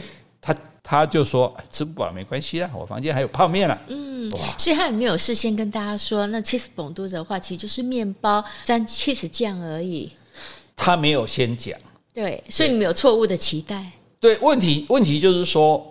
[0.46, 3.76] 他他就说吃不饱没关系啦，我房间还有泡面了。
[3.88, 6.24] 嗯，所以他也没有事先跟大家说。
[6.28, 10.12] 那 cheese 饼都的话，其实就是面包沾 cheese 酱而已。
[10.76, 11.76] 他没有先讲，
[12.14, 13.90] 对，所以你们有错误的期待。
[14.20, 15.85] 对，问题问题就是说，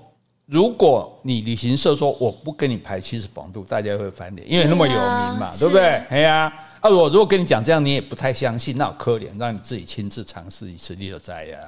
[0.46, 5.84] 如果你旅行社说我不跟你拍 cheese 饼都，大家会翻脸，因为那么有名嘛，对不对？
[6.10, 8.78] 哎呀，啊，我如果跟你讲这样，你也不太相信。
[8.78, 11.60] 闹可怜，让你自己亲自尝试一次，你就知道呀。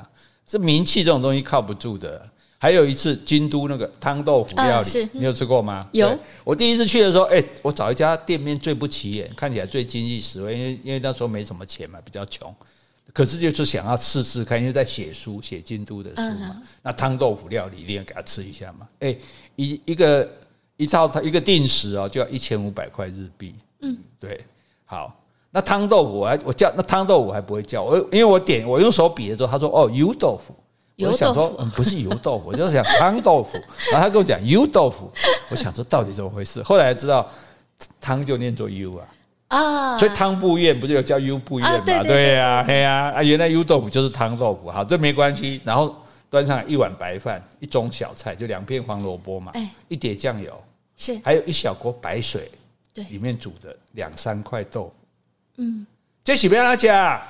[0.45, 2.25] 这名气这种东西靠不住的。
[2.59, 5.87] 还有一次，京都那个汤豆腐料理，啊、你有吃过吗？
[5.91, 6.17] 有。
[6.43, 12.53] 我第一次去的时候，哎，我找一家店面最不起眼，看起来最经济实惠，因为因为那时候没什么钱嘛，比较穷。
[13.13, 16.55] 可是就是想要试试看，因为在写书，写京都的书嘛。
[16.55, 18.87] 嗯、那汤豆腐料理一定要给他吃一下嘛。
[18.99, 19.15] 哎，
[19.55, 20.27] 一一个
[20.77, 23.53] 一套一个定时哦，就要一千五百块日币。
[23.81, 24.43] 嗯，对。
[24.85, 25.15] 好，
[25.51, 30.55] 那汤豆腐我还我叫那汤豆腐我还不会叫，我因为我点我用手比的时候，他说哦油豆腐。
[31.05, 33.59] 我想说，嗯，不是油豆腐，我就想汤豆腐。
[33.91, 35.11] 然后他跟我讲油豆腐，
[35.49, 36.63] 我想说到底怎么回事？
[36.63, 37.29] 后来才知道
[38.01, 39.07] 汤就念作油啊
[39.49, 41.83] 啊，所以汤布院不就有叫优布院嘛？
[41.85, 44.71] 对呀，嘿呀啊，原来油豆腐就是汤豆腐。
[44.71, 45.61] 好，这没关系。
[45.63, 45.95] 然后
[46.29, 49.53] 端上一碗白饭，一盅小菜，就两片黄萝卜嘛，
[49.87, 50.51] 一碟酱油，
[50.97, 52.51] 是，还有一小锅白水，
[52.91, 54.93] 对，里面煮的两三块豆腐，
[55.57, 55.85] 嗯，
[56.23, 57.23] 这是不要他加。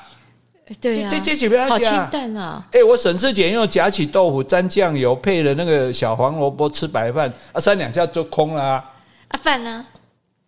[0.81, 2.63] 对呀，这这几边好清淡啊！
[2.71, 8.91] 哎，我省吃俭用夹起豆腐沾酱油，配了那个小黄萝卜吃白饭啊，三两下就空了啊！
[9.29, 9.85] 啊饭呢？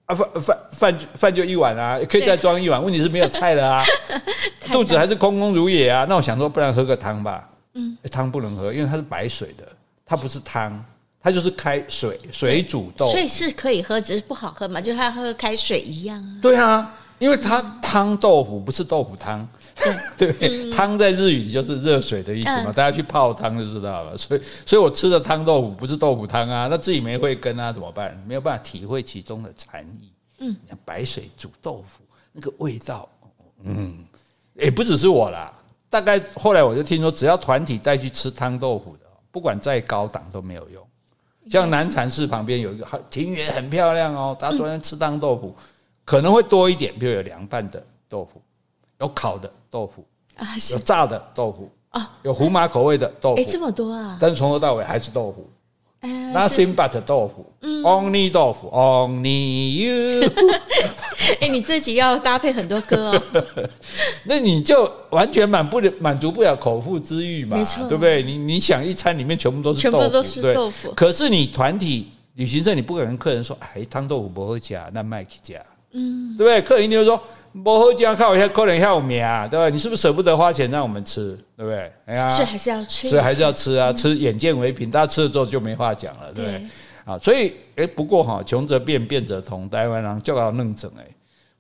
[0.06, 2.84] 啊饭饭饭饭就一碗啊，可以再装一碗。
[2.84, 3.84] 问题是没有菜了啊，
[4.72, 6.06] 肚子还是空空如也啊。
[6.10, 7.48] 那我想说，不然喝个汤吧。
[7.76, 9.64] 嗯，汤不能喝，因为它是白水的，
[10.06, 10.84] 它不是汤，
[11.22, 16.42] 它就是开水水煮豆腐，所以是可以喝，只是不好喝嘛，就像喝开水一样啊。
[16.42, 19.48] 对啊，因为它汤豆腐不是豆腐汤。
[20.18, 24.18] 对，汤、嗯、在日语就是热水的意思嘛，嗯、大家去泡汤就知道了。
[24.18, 28.22] 所以，所以我吃的汤豆腐不是豆腐汤啊，那自己没慧根啊，怎么办？
[28.28, 30.12] 没有办法体会其中的禅意。
[30.40, 33.10] 嗯，白水煮豆腐那个味道，
[33.64, 34.06] 嗯，
[34.54, 35.54] 也不只是我啦。
[35.90, 40.86] 大概后来我就听说，只要团体带去吃汤豆腐的，不管再高档都没有用。
[41.50, 44.38] 像南禅寺旁边有一个庭园，很漂亮哦。
[44.40, 45.56] 大家昨天吃汤豆腐
[46.06, 48.42] 可能会多一点，比如有凉拌的豆腐，
[49.00, 49.52] 有烤的。
[49.70, 50.06] 豆腐
[50.38, 54.18] 啊，有炸的豆腐啊，有胡麻口味的豆腐，哎，这么多啊！
[54.20, 55.50] 但是从头到尾还是豆腐
[56.34, 57.46] ，nothing but 豆腐
[57.84, 60.30] ，only 豆腐，only you。
[61.42, 63.24] 哎，你自己要搭配很多歌哦，
[64.24, 68.24] 那你就完全满不了满足不了口腹之欲嘛，没错，对不对？
[68.24, 75.56] 你你想一餐里面全部都是全部都是豆腐，可是你团体旅行社，你不可能跟客人说，哎，汤豆腐不会加，那麦克加。
[75.92, 76.62] 嗯，对不对？
[76.62, 77.20] 客人一定会说
[77.64, 79.70] ：“不喝这样看我一下，客人要名啊，对吧？
[79.70, 81.92] 你是不是舍不得花钱让我们吃，对不对？
[82.06, 83.92] 哎呀，是还是要吃，吃还是要吃啊？
[83.92, 86.64] 吃眼见为凭，大家吃了之后就没话讲了，对不对？
[87.06, 91.06] 啊，所以哎，不过哈，穷则变，变则通，台湾人就要弄整哎。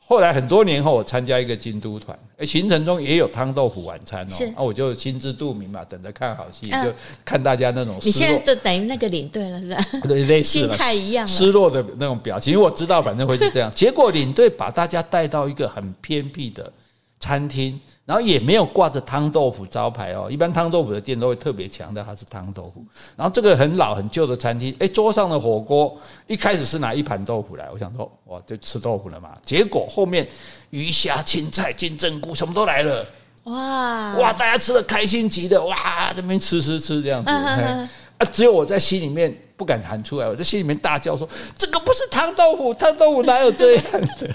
[0.09, 6.91] 后来很多年后，我参加一个京都团，诶，行程中也有汤豆腐晚餐哦，那我就心知肚明嘛，等着看好戏，就
[7.23, 7.95] 看大家那种。
[8.01, 9.77] 你现在就等于那个领队了，是吧？
[10.07, 13.69] 对， 类似了，心态一样，失落的那种表情，因为我知道反正会是这样。
[13.75, 16.73] 结果领队把大家带到一个很偏僻的
[17.19, 17.79] 餐厅。
[18.05, 22.83] 然后也没有挂着汤豆腐招牌哦，一般汤豆腐的店都会特别强调它是汤豆腐。
[23.15, 29.37] 然后这个很老很旧的餐厅，诶，桌上的火锅一开始是拿一盘豆腐来，我想说哇，就吃豆腐了嘛。
[29.43, 30.27] 结果后面
[30.71, 33.05] 鱼虾青菜金针菇什么都来了，
[33.43, 37.87] 哇哇，大家吃的开心极了，哇，这边吃吃吃这样子，啊，
[38.33, 39.31] 只有我在心里面。
[39.59, 41.27] 不敢喊出来，我在心里面大叫说
[41.59, 44.29] ：“这个不是汤豆腐，汤豆腐哪有这样的？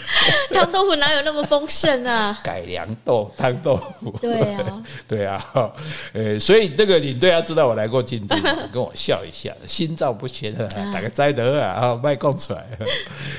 [0.52, 2.38] 汤豆腐哪有那么丰盛啊？
[2.44, 5.72] 改良豆汤豆腐，对啊， 对啊，
[6.12, 8.36] 呃， 所以这个领队要知道我来过京都，
[8.70, 12.66] 跟我笑一下，心照不宣的，打个斋德啊，卖供出来。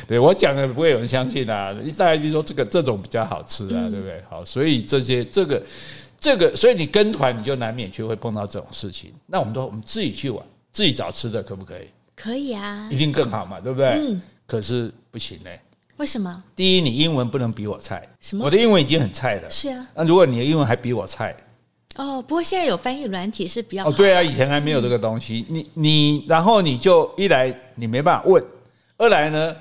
[0.07, 4.23] 对我讲的不会有人相信啊，大家就说这个这种比较好吃啊，对不对？
[4.27, 5.61] 好，所以这些这个
[6.19, 9.13] 这个，所以你跟团你就难免就会碰到这种事情。
[9.27, 10.43] 那我们说我们自己去玩。
[10.75, 11.87] 自己找吃的可不可以？
[12.17, 13.91] 可以啊，一定更好嘛，对不对？
[13.91, 14.21] 嗯。
[14.45, 15.57] 可是不行嘞。
[15.95, 16.43] 为什么？
[16.53, 18.05] 第一，你英文不能比我菜。
[18.19, 18.43] 什么？
[18.43, 19.49] 我的英文已经很菜了。
[19.49, 19.87] 是啊。
[19.95, 21.33] 那如果你的英文还比我菜，
[21.95, 23.87] 哦，不过现在有翻译软体是比较。
[23.87, 25.45] 哦，对啊，以前还没有这个东西。
[25.47, 28.43] 你你，然后你就一来你没办法问，
[28.97, 29.55] 二来呢，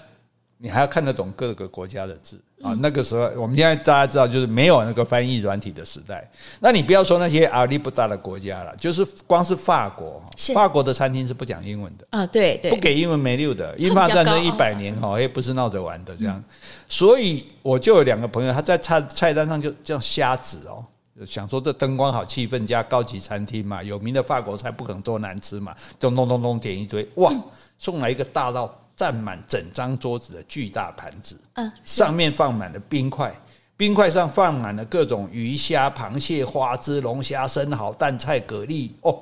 [0.58, 2.42] 你还要看得懂各个国家的字。
[2.64, 6.26] 啊，那个时候我们现在大家知道，就是没有那个翻译软体的时代。
[6.60, 10.24] 那你不要说那些阿里不达的国家了，就是光是法国，
[10.54, 13.76] 法国的餐厅是不讲英文的啊，对对，不给英文没溜的。
[13.76, 16.42] 英法战争一百年哈，也不是闹着玩的这样。
[16.88, 20.82] 所以我就有两个朋友，他在菜菜单上就这样瞎指哦，
[21.26, 27.30] 想说这灯光好，气氛加高级餐厅嘛，有名的法国菜不可能多难吃嘛，就咚咚咚点一堆，哇，
[27.78, 28.74] 送来一个大到。
[28.96, 33.34] 占满整张桌子的巨大盘子，嗯，上面放满了冰块，
[33.76, 39.20] 冰块上放满了各种鱼虾、螃蟹、花枝、龙虾、生蚝、蛋菜、蛤蜊，哦，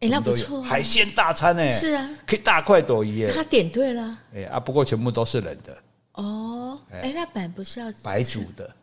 [0.00, 5.76] 哎，那不错，海鲜大餐哎，是啊，可以大快朵颐哎，他点对了，哎啊，不过全部都是冷的，
[6.12, 8.74] 哦，哎，那本不是要白煮的，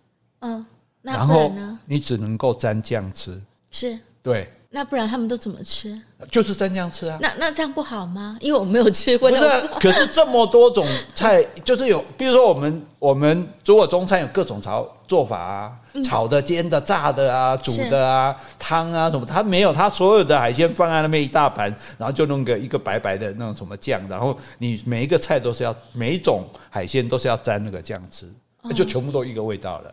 [0.42, 0.66] 嗯，
[1.02, 1.52] 然后
[1.86, 3.42] 你只能够沾酱吃，
[3.72, 4.52] 是，对。
[4.72, 6.00] 那不然他们都怎么吃？
[6.30, 7.18] 就是蘸酱吃啊。
[7.20, 8.38] 那那这样不好吗？
[8.40, 9.28] 因为我没有吃过。
[9.30, 9.44] 不是，
[9.80, 15.72] 可是这么多种菜， 就是有，比如说我们我们如果中餐有各种炒做法啊，
[16.04, 28.32] 炒的、煎的、炸的啊、煮的啊、汤啊什么，他没有，他所有的海鲜放在那边一大盘，然后就弄个一个白白的那种什么酱，然后你每一个菜都是要每一种海鲜都是要蘸那个酱吃，
[28.76, 29.92] 就全部都一个味道了。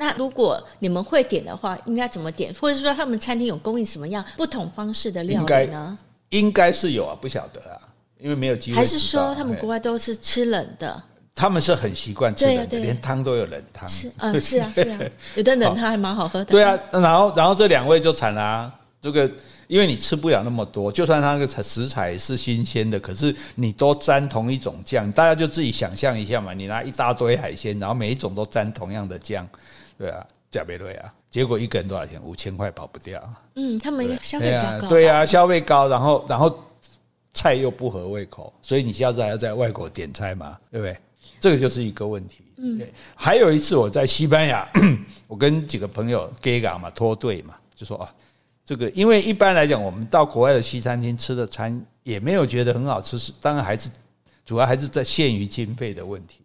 [0.00, 2.54] 那如果你们会点的话，应该怎么点？
[2.54, 5.98] 或者是说他们餐厅有供应什么样不同方式的料理呢？
[6.28, 7.76] 应该是有啊，不晓得啊，
[8.18, 8.76] 因为没有机会。
[8.76, 11.02] 还是说他们国外都是吃冷的？
[11.34, 13.88] 他们是很习惯吃冷的，连汤都有冷汤。
[13.88, 14.98] 是嗯，是啊，是啊，
[15.34, 16.44] 有的冷汤还蛮好喝的。
[16.44, 19.28] 对啊，然后然后这两位就惨了啊，这个
[19.66, 29.48] 因为你吃不了那么多，就算它那个食材是新鲜的，可是你都沾同一种酱，大家就自己想象一下嘛，你拿一大堆海鲜，然后每一种都沾同样的酱。
[29.98, 32.22] 对啊，加贝瑞啊，结果一个人多少钱？
[32.22, 33.20] 五千块跑不掉。
[33.56, 34.88] 嗯，他们消费比较高。
[34.88, 36.56] 对呀、啊，消费高，然后然后
[37.34, 40.56] 菜又不合胃口，所以你下次还要在外国点菜嘛？
[40.70, 40.96] 对不对？
[41.40, 42.44] 这个就是一个问题。
[42.58, 42.80] 嗯，
[43.16, 44.68] 还有一次我在西班牙，
[45.26, 48.14] 我跟几个朋友 gay 嘎嘛脱队嘛，就说啊，
[48.64, 53.90] 这个因为一般来讲，我们到国外的西餐厅吃的餐也没有觉得很好吃，是当然还是
[54.44, 56.40] 主要还是在限于经费的问题。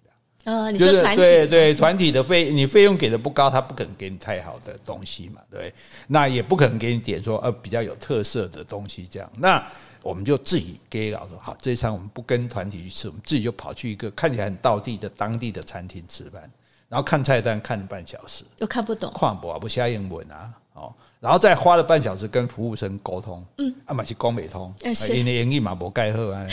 [0.46, 5.74] 呃，你说团体对对，团体的费你费用给的不高，他不可能给你太好的东西嘛，对，
[6.08, 9.66] 那也不可能给你点说呃比较有特色的东西这样，那
[10.02, 16.41] 我们就自己给老说好，这一餐我们不跟团体去吃，我们自己就跑去一个看起来很道地的当地的餐厅吃饭，
[16.89, 20.52] 然后看菜单看了半小时，又看不懂，看不啊不下英文啊。
[20.74, 24.74] 哦，然后再花了半小时跟服务生沟通，嗯，啊嘛是光美通，
[25.13, 26.47] 因为英语嘛无盖好啊，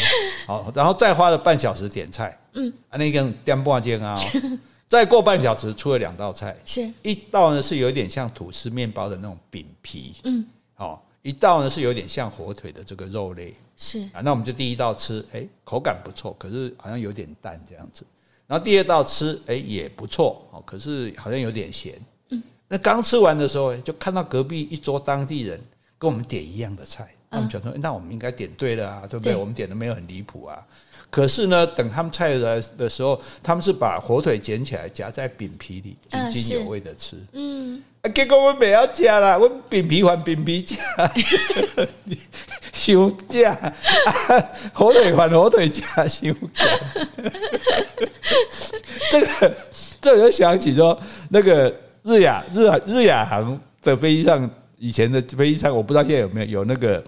[0.46, 4.20] 好，然后再花了半小时点菜，嗯，啊那个点半间啊，
[4.86, 10.44] 再过半小时出了两道菜，是一道呢是有点像吐司面包的那种饼皮，嗯，
[10.74, 18.04] 好，一道呢是有点像火腿的这个肉类，是啊，那我们就第一道吃，哎，口感不错，可是好像有点淡这样子，
[18.46, 21.94] 然后第二道吃，哎也不错，哦，可是好像有点咸。
[22.72, 25.60] 那刚吃完的时候，就看到隔壁一桌当地人
[25.98, 29.34] 跟我们点一样的菜，他们讲说：“那我们应该点对了啊，对不对？
[29.34, 30.56] 我们点的没有很离谱啊。”
[31.10, 35.96] 可是呢，等他们菜来的时候，他们是把火腿捡起来夹在饼皮里，
[36.30, 37.16] 津津有味的吃。
[37.32, 37.82] 嗯，
[38.14, 40.76] 结果我们不要夹了，我们饼皮还饼皮夹，
[42.72, 43.74] 休假，
[44.72, 46.64] 火腿还火腿夹，休假。
[49.10, 49.56] 这个，
[50.00, 50.96] 这我就想起说
[51.30, 51.74] 那个。
[52.02, 57.04] 日亚日日亚航的飞机上，以前的飞机上，我不知道现在有没有有那个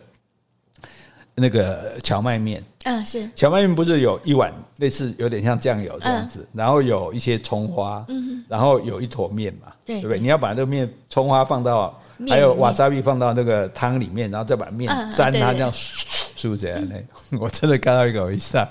[1.34, 2.62] 那个荞麦面。
[2.84, 8.04] 嗯，是荞麦面不是有一碗类似有点像酱油这样子，然后有一些葱花，
[8.48, 10.18] 然后有一坨面嘛，对不对？
[10.18, 11.96] 你要把那个面葱花放到，
[12.28, 16.96] 还有瓦萨比放到那个汤里面，然后再把面沾它，这样是不是这样呢？
[17.40, 18.66] 我真的看到一个我一上，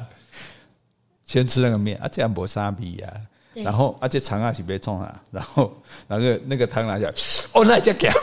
[1.24, 3.08] 先吃那个面啊，这样不沙比呀。
[3.54, 5.72] 然后，而且肠啊是别冲啊， 然后
[6.08, 7.14] 那个那个汤拿下来，
[7.54, 8.12] 哦，那叫咸。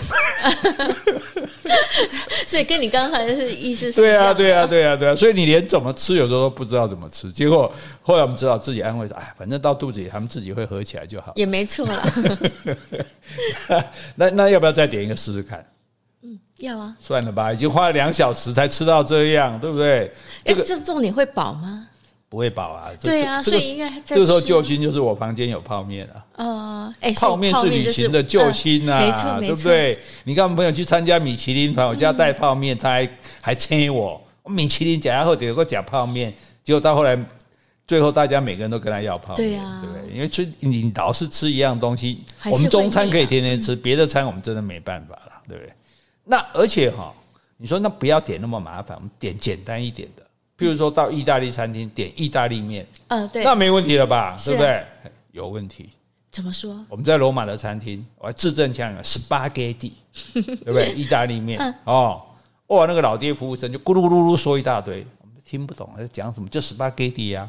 [2.47, 3.97] 所以跟你刚才是意思是？
[4.01, 5.15] 对啊，对啊，对啊，对啊。
[5.15, 7.31] 所以你连怎么吃有时候都不知道怎么吃。
[7.31, 7.71] 结果
[8.01, 12.03] 后来我们知道自己安慰说：“哎，反正到肚子里他们自己会合起来就好。”也没错啦。
[14.15, 15.63] 那那要不要再点一个试试看？
[16.23, 16.97] 嗯，要啊。
[16.99, 20.11] 算了吧，已经花了两小时才吃到这样，对不对？
[20.45, 21.87] 这个这重点会饱吗？
[22.29, 22.91] 不会饱啊！
[23.01, 26.25] 对啊，所以应该这个时候救星就是我房间有泡面啊。
[26.37, 29.99] 呃，哎，泡面是旅行的救星啊，没错，对不对？
[30.25, 33.11] 你看我们朋友去参加米其林团，我家带泡面，他还
[33.41, 34.21] 还催我。
[34.45, 37.19] 米其林假后得有个假泡面，结果到后来，
[37.87, 40.15] 最后大家每个人都跟他要泡面，对不对？
[40.15, 45.73] 因为吃你老是吃一样东西，我们中餐可以天天吃，别的餐我们真的没办法了，对不对？
[46.25, 47.11] 那而且哈，
[47.57, 50.23] 你说那不要点那么麻烦，我们点简单一点的。
[50.59, 54.37] 譬如说到意大利餐厅点意大利面，嗯，对，那没问题了吧？
[54.45, 54.85] 对不对？
[55.31, 55.91] 有问题？
[56.33, 56.85] 怎么说？
[56.89, 59.93] 我们在罗马的餐厅，我还字正腔圆，spaghetti，
[60.35, 60.93] 对不对？
[60.93, 62.21] 意大利面哦，
[62.67, 67.49] 哇，那个老爹服务生就咕噜咕噜噜说一大堆，我们听不懂他在讲什么，就 spaghetti 呀。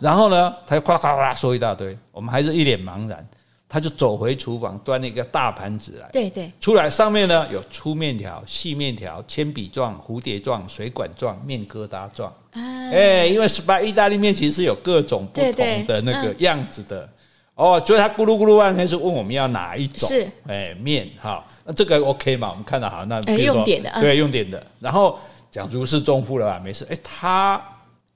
[0.00, 3.26] 然后呢，他就咵咵咵说一大堆，我们还是一脸茫然。
[3.68, 6.08] 他就走回厨房，端了一个大盘子来。
[6.12, 12.32] 对对，出来上面呢有粗面条、细面条、铅笔状、蝴蝶状、水管状、面疙瘩状。
[12.52, 17.08] 哎，因为十八意大利面其实是有各种不同的那个样子的
[17.54, 20.08] 哦，所以他咕噜咕噜半天是问我们要哪一种？
[20.08, 22.50] 是哎面哈，那这个 OK 嘛？
[22.50, 25.18] 我们看到好，那用点的对用点的，然后
[25.50, 26.60] 讲如释重负了吧？
[26.62, 26.86] 没事。
[26.90, 27.60] 哎，他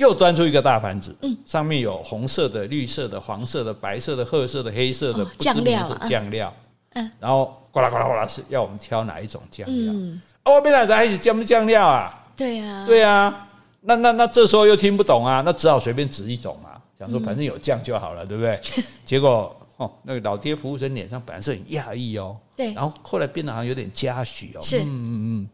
[0.00, 6.52] 又端出一个大盘子，嗯，上面有红色的、绿色的、黄色的、白色的、褐色的、黑色的酱料，酱料，
[6.94, 9.92] 嗯，然后呱啦呱啦呱啦是要我们挑哪一种酱料？
[9.94, 12.26] 嗯，哦，没来还是酱不酱料啊？
[12.34, 13.48] 对呀，对呀，
[13.82, 18.60] 那那那这时候又听不懂啊，那只好随便指一种嘛，想说反正有酱就好了，对不对？
[19.04, 19.54] 结果。
[19.76, 25.48] 哦，那个老爹服务生脸上本来是很讶异哦，对，然后后来变得好像有点嘉许哦，是，嗯嗯嗯。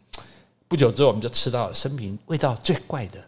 [0.66, 3.24] 不久之后，我们就吃到了生平味道最怪的，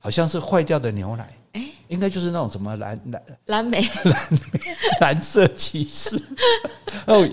[0.00, 4.28] 好像是坏掉的牛奶，哎，应该就是那种什么蓝蓝蓝莓蓝
[5.00, 6.20] 蓝色骑士
[7.06, 7.24] 哦，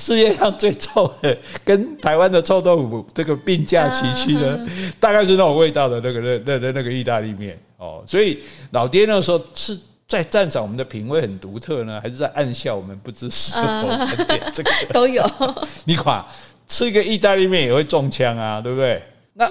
[0.00, 4.66] 世界上最臭的，跟台湾的臭豆腐这个并驾齐驱的，
[4.98, 9.78] 大概是那种味道的那个那那那那个意大利面哦，所以老爹那个时候是。
[10.06, 13.88] 在赞赏我们的品味很独特呢，还是在暗笑我们不知时候
[14.26, 15.24] 点这个 都有。
[15.86, 16.24] 你垮，
[16.68, 19.02] 吃一个意大利面也会中枪啊，对不对？
[19.32, 19.50] 那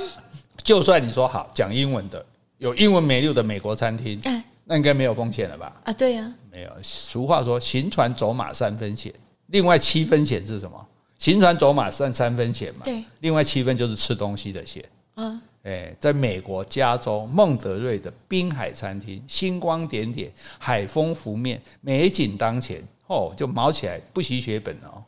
[0.64, 2.26] 就算你说好讲英文的，
[2.57, 4.20] 有英文美六的美国餐厅，
[4.66, 5.74] 那应该没有风险了吧？
[5.84, 6.72] 啊，对呀，没有。
[6.82, 9.14] 俗话说，行船走马三分险，
[9.47, 10.88] 另外七分险是什么？
[11.20, 12.82] 行船走马算三分险嘛？
[12.86, 14.84] 对，另外七分就是吃东西的险。
[15.16, 15.41] 嗯。
[15.64, 25.01] 哎，在美国加州孟德瑞的滨海餐厅，星光点点，海风拂面，美景当前，哦，就毛起来不惜血本哦，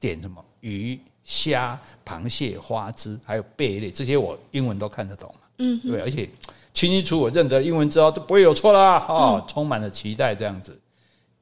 [0.00, 0.98] 点什么鱼、
[1.30, 6.28] 虾、螃蟹、花枝，还有贝类，这些我英文都看得懂，嗯哼，对，而且
[6.74, 10.76] 清清楚楚我认得英文之后就不会有错啦，哦，嗯、充满了期待这样子，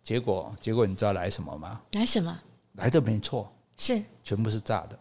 [0.03, 1.81] 结果结果你知道来什么吗？
[1.93, 2.39] 来什么？
[2.75, 4.99] 来的没错，是全部是炸的。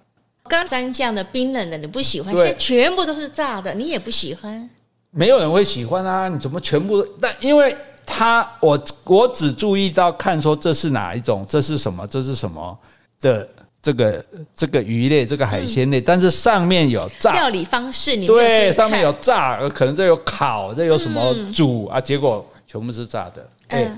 [0.47, 4.69] 刚沾酱的冰冷的你不喜欢，现在全部都是炸的，你也不喜欢。
[5.11, 6.29] 没有人会喜欢啊！
[6.29, 7.05] 你怎么全部？
[7.19, 7.75] 但因为
[8.05, 12.77] 他，我我只注意到看说这是哪一种，这是什么，这是什么
[13.19, 13.49] 的
[13.81, 22.01] 这个这个鱼类，这个海鲜类，但是上面有炸料理方式，你对上面有炸，可能这有烤，这有什么煮啊？
[22.01, 23.97] 结果全部是炸的，哎，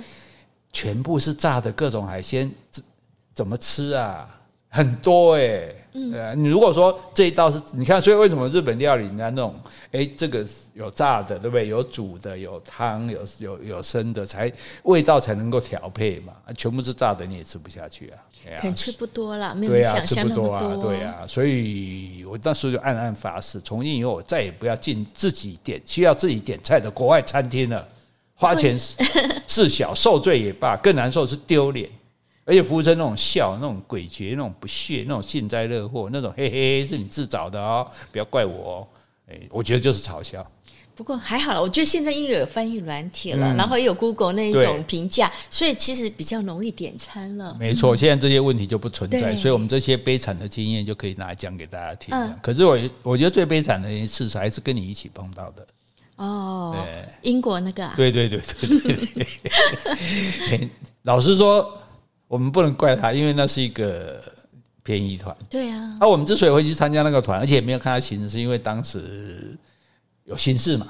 [0.72, 2.84] 全部是炸的各种海鲜，怎
[3.34, 4.28] 怎么吃啊？
[4.72, 9.60] 很多哎，对啊，你如果说这一道是，你看，所以为什么日本料理人家那种，
[9.92, 11.68] 哎，这个有炸的，对不对？
[11.68, 14.52] 有煮的，有汤，有有有生的，才
[14.84, 16.34] 味道才能够调配嘛。
[16.56, 18.22] 全部是炸的，你也吃不下去啊。
[18.58, 20.60] 可能吃不多了，没有想象那么多。
[20.60, 21.28] 对啊，吃不多啊，啊。
[21.28, 27.88] 所以我那时候就暗暗发誓，从今以后我再也不要进自己点需要自己点菜的国外餐厅了。
[28.36, 28.80] 花钱
[29.48, 31.90] 事小，受罪也罢，更难受是丢脸。
[32.46, 38.88] 而且服务生那种笑，那种诡谲，那种不屑，那种幸灾乐祸，那种嘿嘿嘿，是你自找的哦，不要怪我哦。
[39.30, 40.44] 哎，我觉得就是嘲笑。
[41.00, 47.56] 不过还好，我觉得现在因为有翻译软体了，嗯、然后也有 Google 那一种评价，所以其实比较容易点餐了。
[47.58, 52.14] 没错，现在这些问题就不存在，所以我们这些悲惨的经验就可以拿来讲给大家听。
[52.14, 55.66] 嗯、可是我我觉得最悲惨的一次还是跟你一起碰到的。
[56.18, 56.76] 哦，
[57.22, 57.94] 英国那个、啊？
[57.96, 58.80] 对对对对
[59.14, 59.28] 对，
[60.50, 60.70] 对。
[61.04, 61.76] 老实说。
[62.28, 64.22] 我们不能怪他，因为那是一个
[64.84, 65.36] 便宜团。
[65.50, 65.98] 对啊。
[66.00, 69.58] 那我们之所以会去参加那个团，而且也没有看他行程，是因为当时
[70.30, 70.88] 有心事嘛。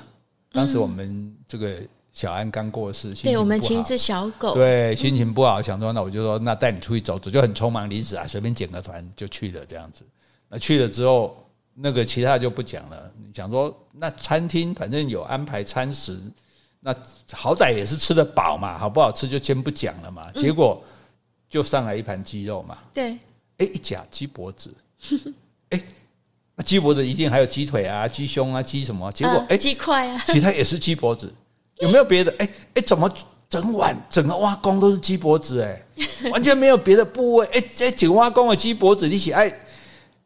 [0.51, 1.77] 当时我们这个
[2.11, 10.03] 小安刚过世，对，我们请一只小狗，对，心情不好，想说那我就说那带你出去走走，就很匆忙离职啊，随便捡个团就去了这样子。
[10.49, 11.37] 那去了之后，
[11.73, 13.11] 那个其他就不讲了。
[13.33, 16.19] 想说那餐厅反正有安排餐食，
[16.79, 16.93] 那
[17.31, 20.31] 好歹也是吃得饱嘛，好不好吃就先不讲了嘛。
[20.33, 20.83] 结果。
[21.49, 23.17] 就上来一盘鸡肉嘛，对，
[23.57, 24.71] 哎，一夹鸡脖子，
[25.71, 25.83] 哎，
[26.59, 29.09] 那鸡脖子一定还有鸡腿啊、鸡胸啊、鸡什么？
[29.13, 31.33] 结果哎，鸡块啊，其他也是鸡脖子，
[31.79, 32.35] 有没有别的？
[32.37, 33.09] 哎哎，怎么
[33.49, 35.61] 整碗整个挖工都是鸡脖子？
[35.63, 35.81] 哎，
[36.31, 37.45] 完全没有别的部位。
[37.53, 39.49] 哎哎，整个碗公的鸡脖子，你喜爱。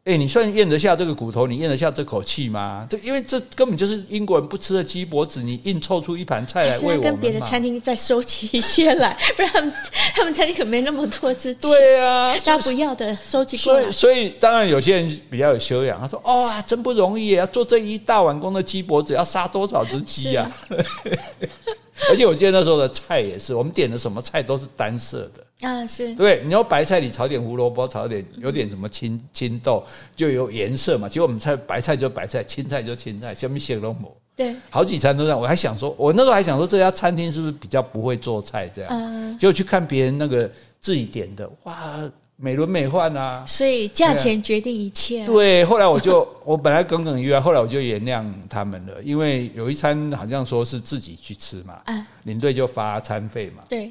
[0.04, 1.46] 哎、欸，你算咽得下这个骨头？
[1.46, 2.86] 你咽得下这口气吗？
[2.90, 7.00] 这因为这根本就是英国人不吃的鸡脖子，你硬凑出一盘菜来喂我们。
[7.00, 9.74] 跟别的餐厅再收集一些来， 不然他们，
[10.14, 11.62] 他们餐厅可没那么多只鸡。
[11.62, 13.80] 对啊，他不要的收集过来。
[13.84, 20.52] 所以，所以当然有些人比较有修养，他说：“哦啊，真不容易，要做这一大碗公的鸡脖子，要杀多少只鸡啊？”
[22.10, 26.42] 而且我记得那时候的菜也是，我们点的什么菜都是单色的啊，是对。
[26.44, 29.82] 你要白菜你炒点胡萝卜，炒点有点什么青青豆，
[30.14, 31.08] 就有颜色嘛。
[31.08, 34.16] 结果我们菜白菜就白菜，青菜就青菜，下面写龙母。
[34.36, 35.40] 对，好几餐都这样。
[35.40, 39.38] 我还想说，我那时候还想说这家餐厅是不是比较不会做菜这样？
[39.38, 42.10] 结果去看别人那个自己点的，哇！
[42.36, 45.26] 美轮美奂啊，所以价钱决定一切，啊。
[45.26, 53.90] 对，后来我就 我本来耿耿于怀，后来我就原谅他们了，因为有一餐好像说是自己去吃嘛，嗯、领队就发餐费嘛，对，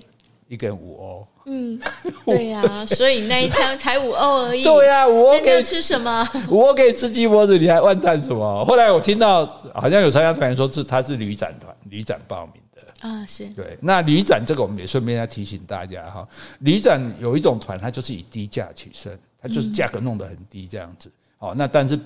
[0.50, 1.80] 一个人五欧，嗯，
[2.26, 4.64] 对呀，啊，所以那一餐才五欧而已。
[4.64, 6.28] 对呀，啊，五欧可以吃什么？
[6.52, 8.66] 五欧可以吃鸡脖子，你还万叹什么？
[8.66, 11.74] 后来我听到好像有参加团员说是他是旅展团。
[11.89, 12.62] 旅展报名的
[13.04, 13.78] 啊，是对。
[13.82, 16.26] 那旅展这个我们也顺便要提醒大家哈，
[16.60, 21.12] 旅展有一种团，它就是以低价取胜，它就是价格弄得很低这样子。
[21.38, 21.99] 哦，那但是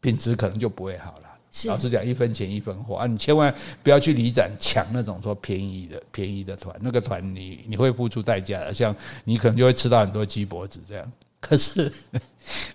[0.00, 1.30] 品质可能就不会好了。
[1.66, 3.06] 老实讲，一分钱一分货啊！
[3.06, 8.74] 你千万不要去旅展抢那种说便宜的便宜的团，那个团你你会付出代价的。
[8.74, 11.12] 像你可能就会吃到很多鸡脖子这样。
[11.40, 11.90] 可是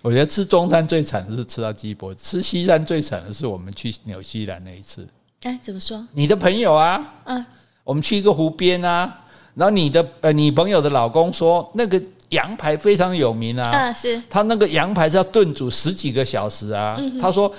[0.00, 5.06] 我觉得吃中餐最惨的是吃到鸡脖子，吃西餐最惨的是我们去纽西兰那一次。
[5.42, 6.06] 哎，怎么说？
[6.12, 7.44] 你的朋友啊，嗯，
[7.84, 9.20] 我们去一个湖边啊，
[9.54, 17.52] 然后你的呃，你朋友的老公说那个羊排非常有名啊，啊，是他那个羊排是要炖煮十几个小时啊，他说。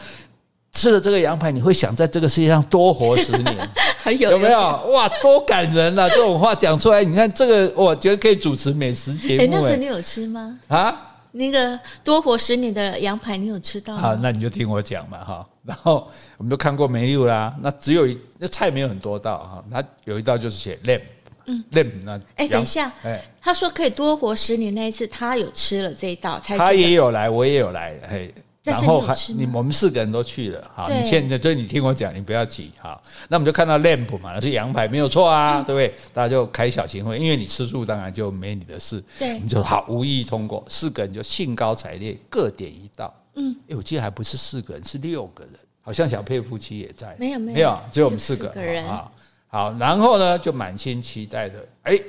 [0.74, 3.70] 吃了这个羊排，你会想在这个世界上多活十年，
[4.18, 4.58] 有没有？
[4.94, 6.08] 哇，多感人啊！
[6.08, 9.44] 这种话讲出来，你看这个，我觉得可以主持美食节目。
[9.44, 10.58] 哎，那时候你有吃吗？
[10.70, 14.02] 啊，那个多活十年的羊排，你有吃到吗？
[14.02, 15.48] 好，那你就听我讲嘛，哈。
[15.64, 21.02] 然后我们都看过 menu 啦，那只有一那菜没有很多道哈，它有一道就是写 lamb，
[21.46, 28.34] 嗯，lamb 那哎，等一下，哎，他说可以多活十年那一次，他有吃了这一道菜，他也有来，我也有来，嘿。
[28.64, 35.91] 然后还你我们四个人都去了，好，你现在就你听我讲，你不要急，好，那我们就看到 lamp 嘛，那是羊排没有错啊，对不对？
[36.14, 48.86] 大家就开小型会，因为你吃素，当然就没你的事，对，我们就好无意通过，四个人就兴高采烈各点一道，嗯，哎，我记得还不是四个人，是六个人，好像小佩夫妻也在，没有没有，没有，只有我们四个人。
[48.86, 49.12] 啊，
[49.47, 51.99] 好，然后呢就满心期待的，哎。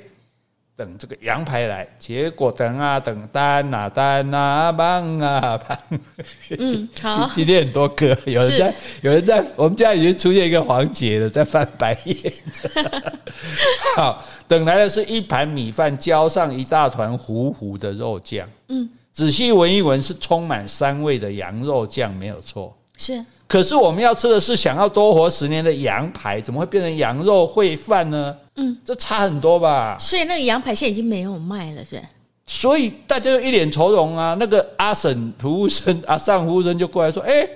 [0.74, 5.78] 等这个羊排来，结果等啊等，单啊单啊，棒啊棒。
[6.58, 7.30] 嗯， 好。
[7.34, 12.32] 今天很多歌，有人在，有人在，我们家已经出现一个黄杰了，在翻白眼。
[13.96, 18.48] 好，等来的是一盘米饭，浇上一大团糊糊的肉酱。
[18.68, 22.76] 嗯，仔细闻一闻，是充满膻味的羊肉酱，没有错。
[22.96, 23.22] 是。
[23.52, 28.34] 可是我们要吃的是想要多活十年的羊排，怎么会变成羊肉烩饭呢？
[28.56, 29.94] 嗯，这差很多吧？
[30.00, 32.02] 所以那个羊排现在已经没有卖了，是吧？
[32.46, 34.34] 所以大家就一脸愁容啊。
[34.40, 37.46] 那个阿婶服务生、阿尚服务生就过来说：“哎，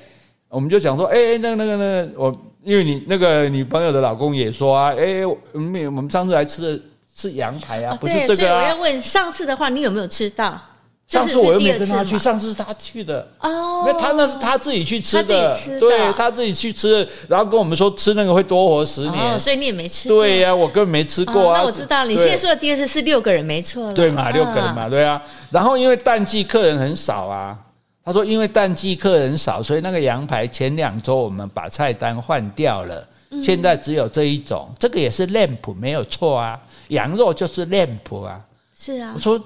[0.51, 6.83] 我们就想说，哎，那个、那个、那个，我因为你那个女朋友的老公也说啊，哎，我们我们上次来吃的
[7.17, 10.61] 是羊排啊，不是这个啊。”所以我要问，上次的话你有没有吃到？
[11.09, 20.09] 上次我又没跟他去，上次是他去的哦，因为他那是他自己去吃的，对，他自己去吃的，然后跟我们说吃那个会多活十年，所以你也没吃。
[20.09, 21.59] 对呀，我根本没吃过啊。
[21.61, 25.23] 那我知道你现在说的第二次是六个人没错了，对嘛，六个人嘛，对啊。
[25.51, 27.57] 然后因为淡季客人很少啊，
[28.05, 33.07] 他说因为淡季客人少，所以那个羊排前两周我们把菜单换掉了，
[33.41, 38.41] 现在只有这一种，这个也是 lamp 没有错啊，羊肉就是 lamp 啊，
[38.77, 39.13] 是啊。
[39.15, 39.41] 我说。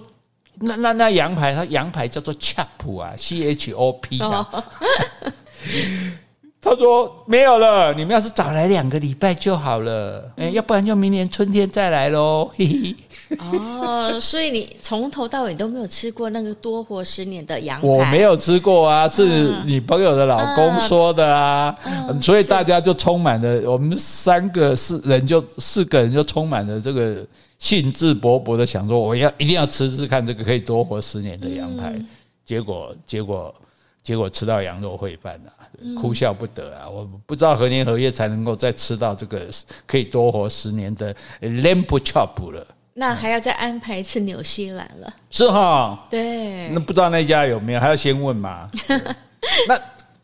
[0.61, 4.47] 那那那羊排，它羊排叫做 chop 啊，C H O P 啊。
[6.63, 12.51] 他说没有了，你们要是早来两个礼拜就好了，哎，要不然就明年春天再来喽。
[13.39, 17.87] 哦，所以你从头到尾都没有吃过那个多活十年的羊排？
[17.87, 21.75] 我没有吃过啊，是你朋友的老公说的啊，
[22.21, 27.25] 所以大家就充满了，我们三个四人就四个人就充满了这个。
[27.61, 31.95] 兴致勃勃的想说，我要一定要吃吃看这个可以多活十年的羊排，
[32.43, 33.55] 结果结果
[34.03, 35.53] 结果吃到羊肉烩饭啊，
[36.01, 36.89] 哭笑不得啊！
[36.89, 39.49] 我不知道何年何月才能够再吃到这个
[39.87, 42.67] 可以多活十年的 lamb chop 了。
[42.95, 46.07] 那还要再安排一次纽西兰了，是哈？
[46.11, 48.69] 对，那不知道那家有没有，还要先问嘛？
[49.69, 49.81] 那。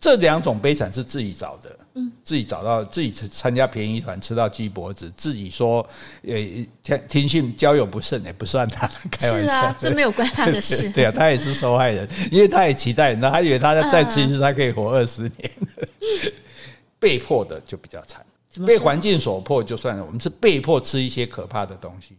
[0.07, 5.85] 这两种悲惨是自己找的，嗯，自己找到自己参加便宜团吃到鸡脖子，自己说，
[6.23, 6.33] 呃，
[6.81, 15.51] 听听信交友不慎也不算他，开玩笑，是啊，这没有关他的事， 对啊，他也是受害人，因为他也期待，那他以为他再吃一次，他可以活二十年，
[17.01, 18.25] 被迫的就比较惨，
[18.65, 22.17] 被环境所迫就算了，我们是被迫吃一些可怕的东西，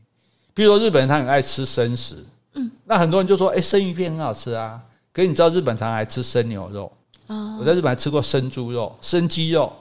[0.54, 2.18] 比如说日本人他很爱吃生食，
[2.56, 4.78] 嗯，那很多人就说，哎，生鱼片很好吃啊，
[5.14, 6.92] 可是你知道日本常爱吃生牛肉。
[7.28, 9.72] 我在日本还吃过生猪肉、生鸡肉，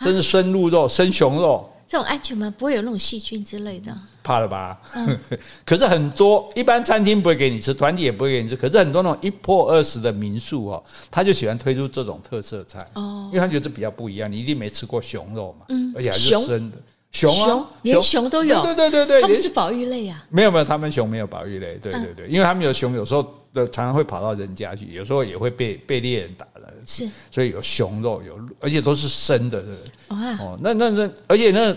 [0.00, 1.68] 甚至生鹿肉、生熊肉。
[1.86, 2.54] 这种安全吗？
[2.56, 3.92] 不会有那种细菌之类的？
[4.22, 4.80] 怕了吧？
[4.94, 5.18] 嗯、
[5.66, 8.54] 可是很多一般餐厅不会给你吃，团体也不会给你吃。
[8.54, 10.80] 可是很多那种一破二十的民宿哦，
[11.10, 14.30] 他就喜欢推出这种特色菜哦，因为他觉得这比较不一样。
[14.30, 15.66] 你一定没吃过熊肉嘛？
[15.70, 16.76] 嗯，而且还是生的
[17.10, 18.62] 熊，熊啊，熊连熊都有。
[18.62, 20.24] 对对对对，他们是保育类啊？
[20.28, 21.76] 没有没有，他们熊没有保育类。
[21.82, 26.46] 对对对，因为他们有熊，有时候的常常会跑到人家去，有时候也会被被猎人打。
[26.86, 29.62] 是，所以有熊肉，有而且都是生的，
[30.08, 31.76] 哦，那那那，而且那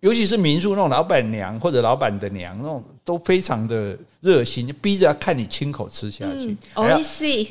[0.00, 6.56] 尤其是民宿那种老板娘或者老板的娘那种，都非常的热心，就逼着要看你亲口吃下去。
[6.76, 6.86] 哦、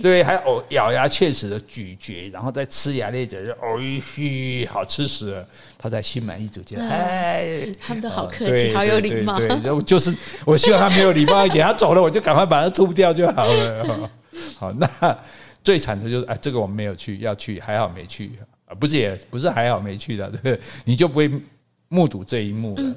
[0.02, 5.46] 对，还要咬牙切齿的咀嚼，然后再呲牙咧嘴，就哦吁，好吃死了，
[5.78, 6.62] 他才心满意足。
[6.62, 9.38] 觉得哎，他们都好客气，好有礼貌。
[9.38, 14.10] 对，对，对，就是我希望他没有礼貌一点，他走了我就赶快把他吐掉就好了。
[14.58, 14.88] 好，那
[15.62, 18.32] 最惨的就是哎，这个我们没有去，要去还好没去
[18.68, 21.30] 啊，不是也不是还好没去的，对， 你就不会。
[21.90, 22.96] 目睹这一幕了。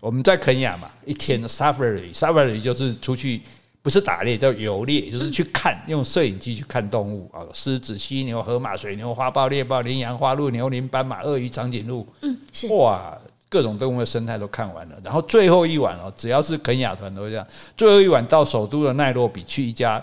[0.00, 3.42] 我们在肯亚嘛，一天的 safari，safari 就是出去，
[3.82, 7.30] 不是打猎，叫游猎，就是去看，用摄影机去看动物。
[7.34, 12.66] 啊，狮子、犀牛、河马、水牛、花豹、猎豹、羚羊、花鹿、牛羚、斑马、鳄鱼、长颈鹿，嗯，是。
[12.68, 13.14] 哇，
[13.50, 14.96] 各种动物的生态都看完了。
[15.04, 20.02] 然后最后一晚哦，只要是肯亚团都这样，最后一晚到首都的奈洛比去一家，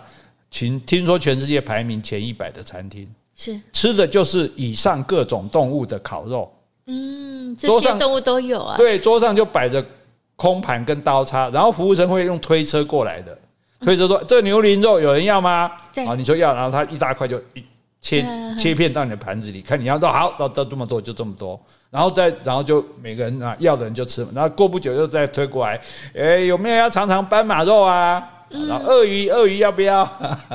[0.52, 3.60] 听听说全世界排名前一百的餐厅，是。
[3.74, 6.54] 吃的就是以上各种动物的烤肉。
[6.88, 8.76] 嗯，这些动物都有啊。
[8.78, 9.86] 对，桌上就摆着
[10.36, 13.38] 空盘跟刀叉，然后服务生会用推车过来的。
[13.82, 17.64] 推车说：“这牛鳞肉有人要吗？”对，啊，你说要，然后他一大块就一
[18.02, 18.26] 切
[18.58, 21.60] 切片到你的盘子里，看你要多好，到到这么多就这么多，
[21.92, 25.80] 然后再然后就每个人啊要的人就吃，然后过不久又再推过来，
[26.16, 28.28] 哎，有没有要尝尝斑马肉啊？
[28.50, 30.10] 然后鳄鱼，鳄鱼要不要？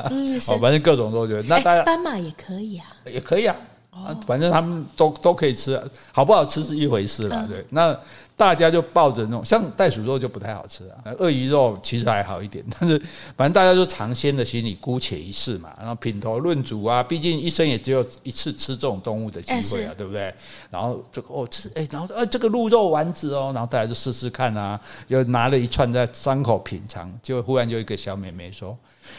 [0.09, 1.41] 嗯，好， 反正各种都有。
[1.43, 3.55] 那大家斑马也可以啊，也可以啊。
[3.95, 5.81] 啊，反正他们都都可以吃，
[6.11, 7.47] 好不好吃是一回事了。
[7.47, 7.95] 对，那
[8.35, 12.97] 大家就抱着那种，像袋鼠肉就不太好吃啊，鳄鱼肉其实还好一点， 但是
[13.37, 15.71] 反正大家就尝鲜的心理，姑且一试嘛。
[15.77, 20.33] 然后品头论足啊，毕竟一生也只有一次吃这种动物的机会啊，对不对？
[20.71, 28.77] 然后这个哦吃，哎，然后呃这个鹿肉丸子哦，然后大家就试试看啊，又拿了一串在伤口品尝，就忽然就一个小妹妹说。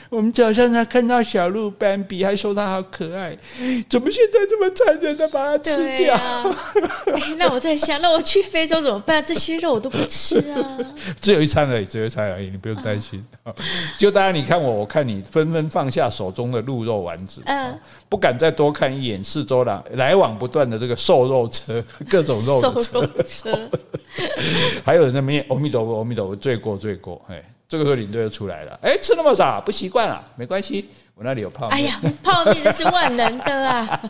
[0.09, 3.37] 我们早上才看到小鹿斑比，还说它好可爱，
[3.89, 6.15] 怎么现在这么残忍的把它吃掉？
[6.17, 6.57] 啊
[7.15, 7.35] 欸？
[7.37, 9.25] 那我在想，那我去非洲怎么办？
[9.25, 10.79] 这些肉我都不吃啊！
[11.21, 13.25] 只有一餐而已，只有一餐而已，你不用担心。
[13.43, 13.55] 啊、
[13.99, 17.79] 就大家你看我，我看你，纷纷放下手中的鹿肉丸子，嗯，
[18.09, 23.71] 不敢再多看一眼四周来来往不断的这个瘦肉车， 各种肉的车，瘦肉车
[24.85, 27.43] 还有人在那边，阿弥陀佛，阿弥陀佛，罪过罪过，哎。
[27.67, 31.79] 这个时候领队就出来了，哎，吃那么少不习惯了，没关系，我那里有泡面。
[31.79, 34.01] 哎呀，泡面是万能的啊！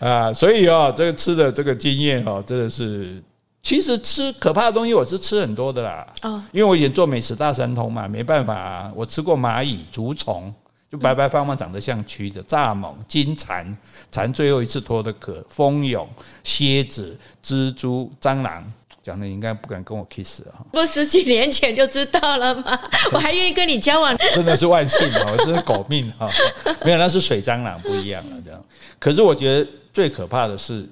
[0.00, 3.22] 啊，所以哦，这个吃的这个经验哦，真的是，
[3.62, 6.06] 其实吃可怕的东西我是吃很多的啦。
[6.22, 10.52] 哦，因为我以前做美食大神通嘛，没办法啊，我吃过蚂蚁、竹虫，
[10.90, 13.76] 就白白胖胖长得像蛆的蚱蜢、金蝉，
[14.10, 16.08] 蝉最后一次脱的壳，蜂蛹、
[16.42, 18.72] 蝎子、蜘蛛、蟑螂。
[19.08, 20.60] 讲的应该不敢跟我 kiss 啊！
[20.70, 22.78] 不十几年前就知道了吗？
[23.10, 25.24] 我还愿意跟你交往，真的是万幸啊！
[25.32, 26.28] 我真是狗命啊！
[26.84, 28.62] 没有，那是水蟑螂不一样了，这样。
[28.98, 30.86] 可是我觉得最可怕的是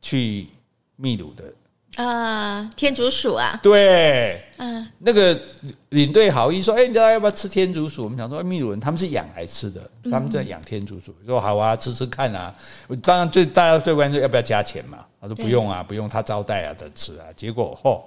[0.00, 0.46] 去
[0.96, 1.44] 秘鲁的。
[1.96, 3.58] 啊，天竺鼠啊！
[3.62, 5.38] 对，嗯，那个
[5.90, 11.14] 领队好意说：“哎，你知道要不要吃天竺鼠？”我们想说，秘鲁人他们是养来吃的，他们在养天竺鼠。
[11.26, 12.54] 说好啊，吃吃看啊。
[13.02, 15.04] 当然，最大家最关注要不要加钱嘛？
[15.20, 17.26] 他说不用啊，不用，他招待啊，等吃啊。
[17.36, 18.02] 结果嚯，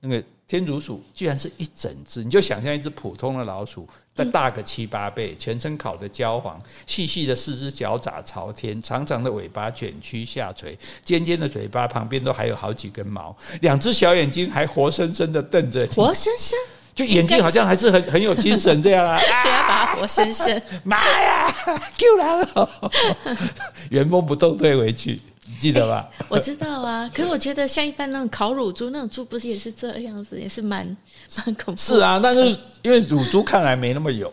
[0.00, 0.22] 那个。
[0.50, 16.58] 天竺鼠居然是一整只，你就想象一只普通的老鼠，再大个七八倍，全身烤得焦黄，细细的四只脚爪朝天，长长的尾巴卷曲下垂，尖尖的嘴巴旁边都还有好几根毛，两只小眼睛还活生生的瞪着，活生生，
[16.96, 19.20] 就眼睛好像还是很很有精神这样啊！
[19.22, 21.54] 不要把它活生生， 妈呀，
[21.96, 22.90] 救人了，
[23.88, 25.22] 原封不动退回去。
[25.60, 26.08] 记得吧？
[26.28, 30.84] 我知道啊，可是我觉得像一般那种烤乳猪那种猪，不是也是这样子，也是蛮
[31.36, 31.80] 蛮恐怖。
[31.80, 34.32] 是啊，但是因为乳猪看来没那么有，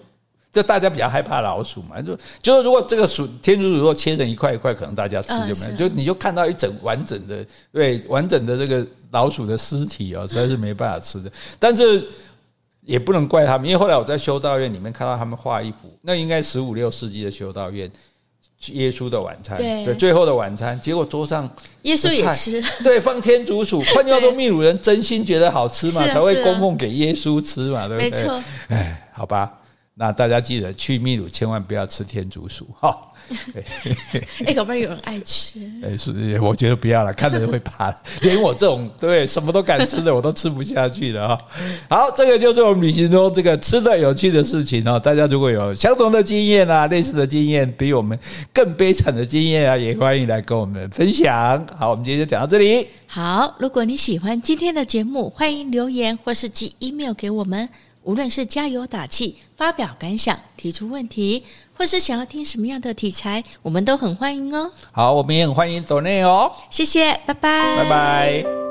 [0.54, 2.02] 就大家比较害怕老鼠嘛。
[2.02, 5.76] 就就是如果这个鼠天竺鼠如果切成一块一块，可能大家吃就没有。
[5.76, 11.30] 就你就看到一整完整的对完整的这个老鼠的尸体哦，实在是没办法吃的。
[11.60, 12.08] 但是
[12.86, 17.92] 也不能怪他们，因为后来我在修道院里面看到他们画一幅，那应该十五六世纪的修道院。
[18.74, 21.50] 耶稣的晚餐，对，对，最后的晚餐，结果桌上
[21.84, 28.10] 耶稣也吃， 对，放天竺鼠，换句话说，秘鲁人真心觉得好吃嘛，才会供奉给耶稣吃嘛，对不对？
[28.10, 29.60] 没错，哎，好吧，
[29.94, 32.98] 那大家记得去秘鲁千万不要吃天竺鼠哈。
[34.46, 35.60] 哎，可不可以有人爱吃？
[35.84, 37.94] 哎，是，我觉得不要了，看着会怕。
[38.22, 41.38] 连我这种对什么都敢吃的，我都吃不下去的哈。
[41.90, 45.00] 好，这个就是我们旅行中这个吃的有趣的事情哦。
[45.00, 48.18] 大家如果有相同的经验啊，类似的经验，比我们
[48.54, 51.66] 更悲惨的经验啊，也欢迎来跟我们分享。
[51.78, 52.88] 好，我们今天就讲到这里。
[53.08, 57.68] 好，如果你喜欢今天的节目，欢迎留言或是寄 email 给我们。
[58.04, 61.44] 无论是加油打气、发表感想、提出问题，
[61.78, 64.72] 或是想要听什么样的题材，我们都很欢迎哦。
[64.92, 66.52] 好，我们也很欢迎走内哦。
[66.70, 68.67] 谢谢，拜拜，拜拜。